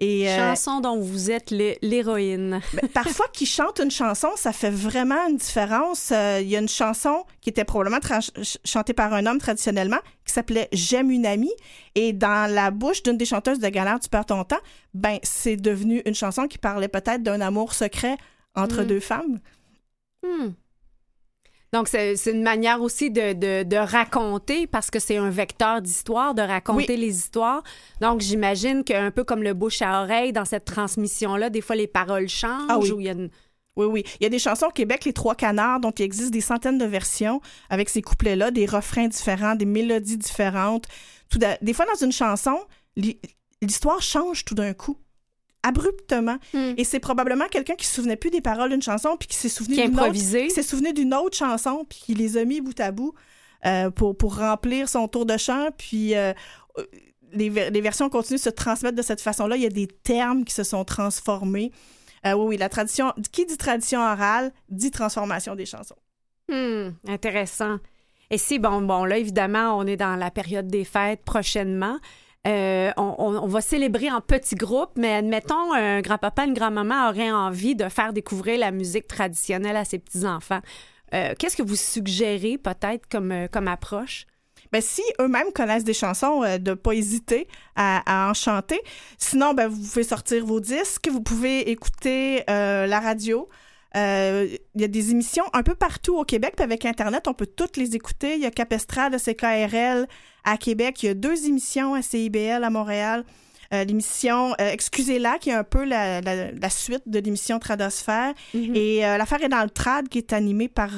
[0.00, 2.60] Et, euh, Chanson dont vous êtes l'hé- l'héroïne.
[2.72, 6.10] ben, parfois, qui chante une chanson, ça fait vraiment une différence.
[6.12, 7.98] Euh, Il y a une chanson qui était probablement
[8.64, 11.52] chantée par un homme traditionnellement, qui s'appelait J'aime une amie.
[11.96, 14.60] Et dans la bouche d'une des chanteuses de Galère, Tu perds ton temps,
[14.94, 18.16] ben, c'est devenu une chanson qui parlait peut-être d'un amour secret
[18.54, 18.86] entre Mm.
[18.86, 19.40] deux femmes.
[20.24, 20.50] Hmm.
[21.72, 26.34] Donc, c'est une manière aussi de, de- de raconter, parce que c'est un vecteur d'histoire,
[26.34, 27.62] de raconter les histoires.
[28.00, 31.86] Donc, j'imagine qu'un peu comme le bouche à oreille, dans cette transmission-là, des fois, les
[31.86, 32.66] paroles changent.
[32.70, 32.90] Ah oui.
[32.92, 33.30] ou il y a une-
[33.76, 34.04] Oui, oui.
[34.18, 36.78] Il y a des chansons au Québec, Les Trois Canards, dont il existe des centaines
[36.78, 37.40] de versions
[37.70, 40.86] avec ces couplets-là, des refrains différents, des mélodies différentes.
[41.30, 42.58] Tout Des fois, dans une chanson,
[42.96, 43.20] l'hi-
[43.62, 44.96] l'histoire change tout d'un coup,
[45.62, 46.36] abruptement.
[46.54, 46.74] Hmm.
[46.76, 49.48] Et c'est probablement quelqu'un qui se souvenait plus des paroles d'une chanson, puis qui s'est
[49.48, 50.46] souvenu d'une autre, improvisé.
[50.46, 53.14] qui s'est souvenu d'une autre chanson, puis qui les a mis bout à bout
[53.66, 55.68] euh, pour, pour remplir son tour de chant.
[55.76, 56.32] Puis euh,
[56.78, 56.84] euh,
[57.32, 59.56] les, les versions continuent de se transmettre de cette façon-là.
[59.56, 61.72] Il y a des termes qui se sont transformés.
[62.26, 65.96] Euh, oui, oui, la tradition, qui dit tradition orale, dit transformation des chansons.
[66.48, 67.78] Hmm, intéressant.
[68.30, 71.98] Et si, bon, bon, là, évidemment, on est dans la période des fêtes prochainement.
[72.48, 77.74] Euh, on, va célébrer en petits groupes, mais admettons, un grand-papa, une grand-maman aurait envie
[77.74, 80.60] de faire découvrir la musique traditionnelle à ses petits-enfants.
[81.14, 84.26] Euh, Qu'est-ce que vous suggérez peut-être comme, euh, comme approche?
[84.72, 88.80] Ben, si eux-mêmes connaissent des chansons, euh, de pas hésiter à, en chanter.
[89.18, 93.48] Sinon, ben, vous pouvez sortir vos disques, vous pouvez écouter la radio.
[93.94, 97.46] Il y a des émissions un peu partout au Québec, puis avec Internet, on peut
[97.46, 98.34] toutes les écouter.
[98.34, 100.06] Il y a Capestrade, CKRL
[100.50, 101.02] à Québec.
[101.02, 103.24] Il y a deux émissions à CIBL à Montréal.
[103.74, 108.32] Euh, l'émission euh, Excusez-la, qui est un peu la, la- la suite de l'émission Tradosphère.
[108.54, 110.90] Et euh, l'affaire est dans le trad, qui est animée par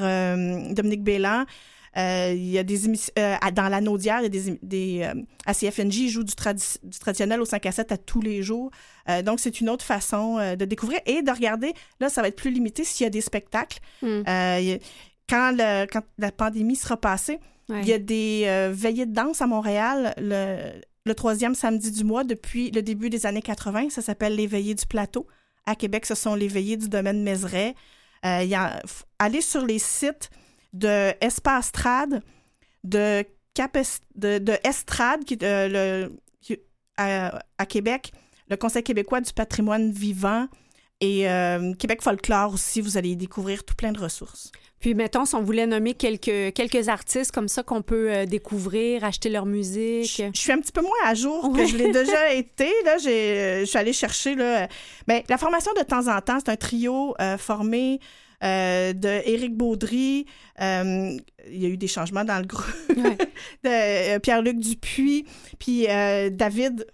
[0.72, 1.44] Dominique Bélan.
[1.96, 3.12] Il y a des émissions
[3.54, 5.10] dans la Naudière, il y a des, des
[5.44, 8.42] à CFNJ, ils jouent du, tradi- du traditionnel au 5 à 7 à tous les
[8.44, 8.70] jours.
[9.24, 11.72] Donc, c'est une autre façon de découvrir et de regarder.
[11.98, 13.80] Là, ça va être plus limité s'il y a des spectacles.
[14.02, 14.22] Hmm.
[14.26, 14.78] Il y a-
[15.30, 17.82] quand, le, quand la pandémie sera passée, Ouais.
[17.82, 20.72] il y a des euh, veillées de danse à Montréal le,
[21.06, 23.90] le troisième samedi du mois depuis le début des années 80.
[23.90, 25.28] Ça s'appelle les veillées du plateau.
[25.66, 27.76] À Québec, ce sont les veillées du domaine Mézeray.
[28.26, 28.82] Euh, y a-
[29.20, 30.30] allez sur les sites
[30.72, 32.22] de Espace Trad,
[32.82, 33.24] de,
[33.54, 35.68] Capes- de, de Estrade, qui euh,
[36.08, 36.58] le, qui-
[36.96, 38.10] à, à Québec,
[38.48, 40.48] le Conseil québécois du patrimoine vivant
[41.00, 42.80] et euh, Québec Folklore aussi.
[42.80, 44.52] Vous allez y découvrir tout plein de ressources.
[44.80, 49.04] Puis, mettons, si on voulait nommer quelques, quelques artistes comme ça qu'on peut euh, découvrir,
[49.04, 50.10] acheter leur musique.
[50.16, 52.70] Je, je suis un petit peu moins à jour que je l'ai déjà été.
[52.86, 54.34] Là, j'ai, euh, je suis allée chercher.
[54.34, 54.68] Là,
[55.06, 58.00] ben, la formation de temps en temps, c'est un trio euh, formé
[58.42, 60.24] euh, de Éric Baudry.
[60.62, 61.14] euh,
[61.50, 62.64] il y a eu des changements dans le groupe.
[62.96, 63.18] Ouais.
[63.64, 65.26] de euh, Pierre-Luc Dupuis,
[65.58, 66.86] puis euh, David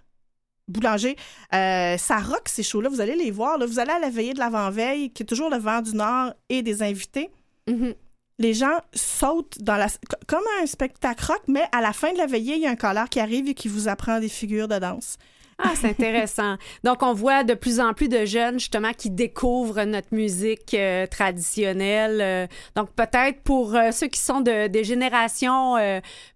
[0.67, 1.15] Boulanger.
[1.53, 2.89] Euh, ça rock ces shows-là.
[2.89, 3.57] Vous allez les voir.
[3.57, 3.65] Là.
[3.65, 6.61] Vous allez à la veillée de l'avant-veille, qui est toujours le vent du Nord et
[6.61, 7.29] des invités
[7.69, 7.93] Mhm.
[8.39, 12.17] les gens sautent dans la co- comme un spectacle rock, mais à la fin de
[12.17, 14.67] la veillée, il y a un collard qui arrive et qui vous apprend des figures
[14.67, 15.17] de danse.
[15.59, 16.57] Ah, c'est intéressant.
[16.83, 21.07] Donc, on voit de plus en plus de jeunes, justement, qui découvrent notre musique euh,
[21.07, 22.19] traditionnelle.
[22.21, 25.75] Euh, donc, peut-être pour euh, ceux qui sont de, des générations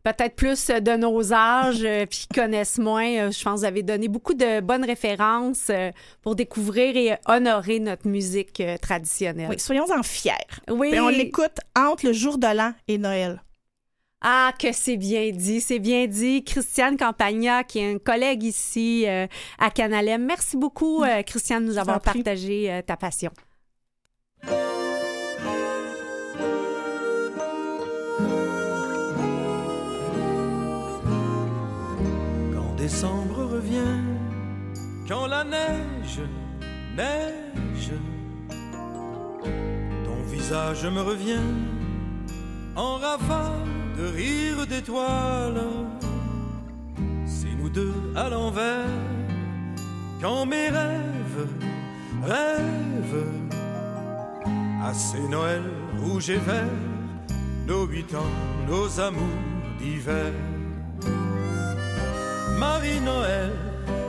[0.03, 4.07] peut-être plus de nos âges, puis qui connaissent moins, je pense que vous avez donné
[4.07, 5.72] beaucoup de bonnes références
[6.22, 9.47] pour découvrir et honorer notre musique traditionnelle.
[9.49, 10.32] Oui, soyons-en fiers.
[10.69, 10.91] Oui.
[10.93, 13.41] Et on l'écoute entre le jour de l'an et Noël.
[14.24, 16.43] Ah, que c'est bien dit, c'est bien dit.
[16.43, 19.26] Christiane Campagna, qui est un collègue ici euh,
[19.57, 20.24] à Canalem.
[20.24, 23.32] Merci beaucoup, euh, Christiane, de nous avoir partagé euh, ta passion.
[32.53, 34.01] Quand décembre revient,
[35.07, 36.22] quand la neige
[36.95, 37.91] neige,
[40.05, 41.39] ton visage me revient
[42.76, 45.62] en rafale rire d'étoiles.
[47.26, 48.88] C'est nous deux à l'envers,
[50.22, 51.47] quand mes rêves
[52.24, 53.26] rêvent
[54.84, 56.80] à ces Noëls rouges et verts,
[57.68, 58.34] nos huit ans,
[58.68, 59.39] nos amours
[59.80, 60.34] d'hiver.
[62.58, 63.52] Marie-Noël,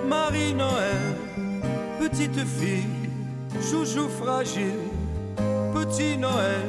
[0.08, 1.02] Marie-Noël,
[2.00, 2.86] petite fille,
[3.60, 4.84] chouchou fragile,
[5.74, 6.66] petit Noël,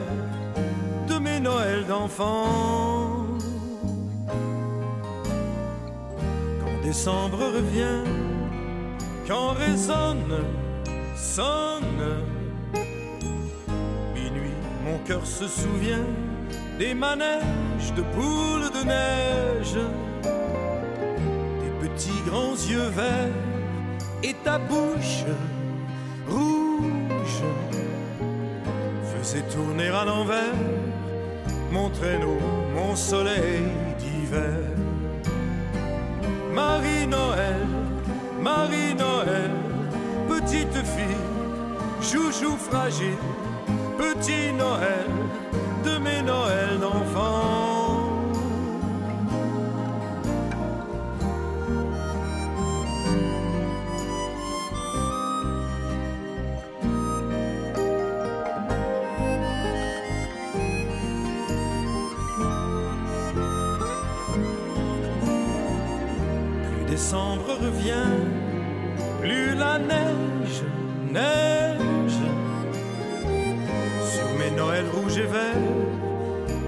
[1.07, 2.92] de mes Noëls d'enfant.
[6.93, 8.03] Décembre revient,
[9.27, 10.45] quand résonne,
[11.15, 12.05] sonne,
[14.13, 14.53] minuit,
[14.85, 16.05] mon cœur se souvient
[16.77, 19.79] des manèges de boules de neige
[21.61, 23.41] tes petits grands yeux verts
[24.21, 25.25] et ta bouche
[26.29, 27.41] rouge
[29.15, 30.59] faisait tourner à l'envers
[31.71, 32.37] mon traîneau,
[32.75, 33.63] mon soleil
[33.97, 34.72] d'hiver.
[36.53, 37.67] Marie-Noël,
[38.39, 39.51] Marie-Noël,
[40.27, 41.23] petite fille,
[42.01, 43.17] chouchou fragile,
[43.97, 45.09] petit Noël
[45.83, 47.72] de mes Noëls d'enfants.
[69.79, 70.63] Neige
[71.13, 72.19] neige
[74.13, 75.69] sur mes Noëls rouges et verts,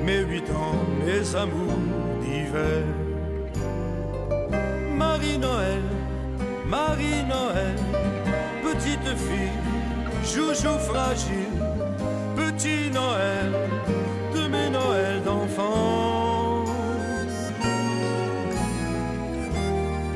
[0.06, 1.82] mes huit ans, mes amours
[2.22, 2.84] d'hiver.
[4.95, 5.84] Marie-Noël,
[6.68, 7.76] Marie-Noël,
[8.64, 9.60] petite fille,
[10.24, 11.58] joujou fragile,
[12.36, 13.51] petit Noël
[14.36, 16.66] de mes Noëls d'enfants.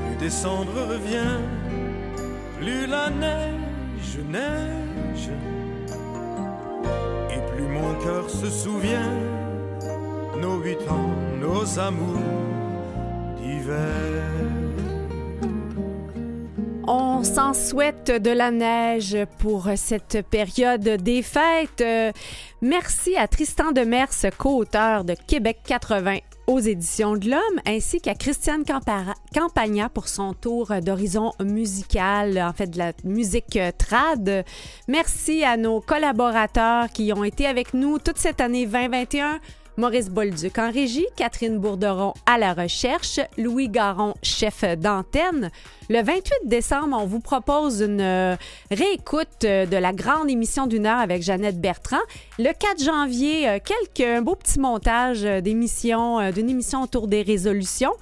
[0.06, 1.40] Plus décembre revient,
[2.60, 3.60] plus la neige
[4.30, 5.30] neige,
[7.32, 9.14] et plus mon cœur se souvient
[10.41, 12.20] nos huit ans, nos amours
[13.38, 14.49] d'hiver.
[17.40, 21.80] S'en souhaite de la neige pour cette période des fêtes.
[21.80, 22.12] Euh,
[22.62, 26.18] Merci à Tristan Demers, co-auteur de Québec 80
[26.48, 28.66] aux éditions de l'Homme, ainsi qu'à Christiane
[29.34, 34.44] Campagna pour son tour d'horizon musical, en fait de la musique trad.
[34.90, 39.40] Merci à nos collaborateurs qui ont été avec nous toute cette année 2021.
[39.80, 45.52] Maurice Bolduc en régie, Catherine Bourderon à la recherche, Louis Garon, chef d'antenne.
[45.90, 48.36] Le 28 décembre, on vous propose une euh,
[48.72, 52.02] réécoute euh, de la grande émission d'une heure avec Jeannette Bertrand.
[52.40, 57.94] Le 4 janvier, euh, quelques, un beau petit montage d'émission, d'une émission autour des résolutions.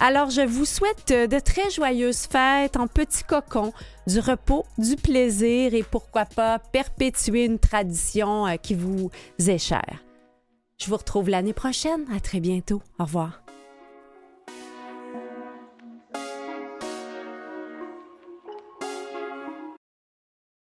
[0.00, 3.74] Alors, je vous souhaite de très joyeuses fêtes en petit cocon,
[4.06, 9.10] du repos, du plaisir et pourquoi pas perpétuer une tradition qui vous
[9.46, 10.07] est chère.
[10.80, 12.04] Je vous retrouve l'année prochaine.
[12.14, 12.82] À très bientôt.
[13.00, 13.42] Au revoir.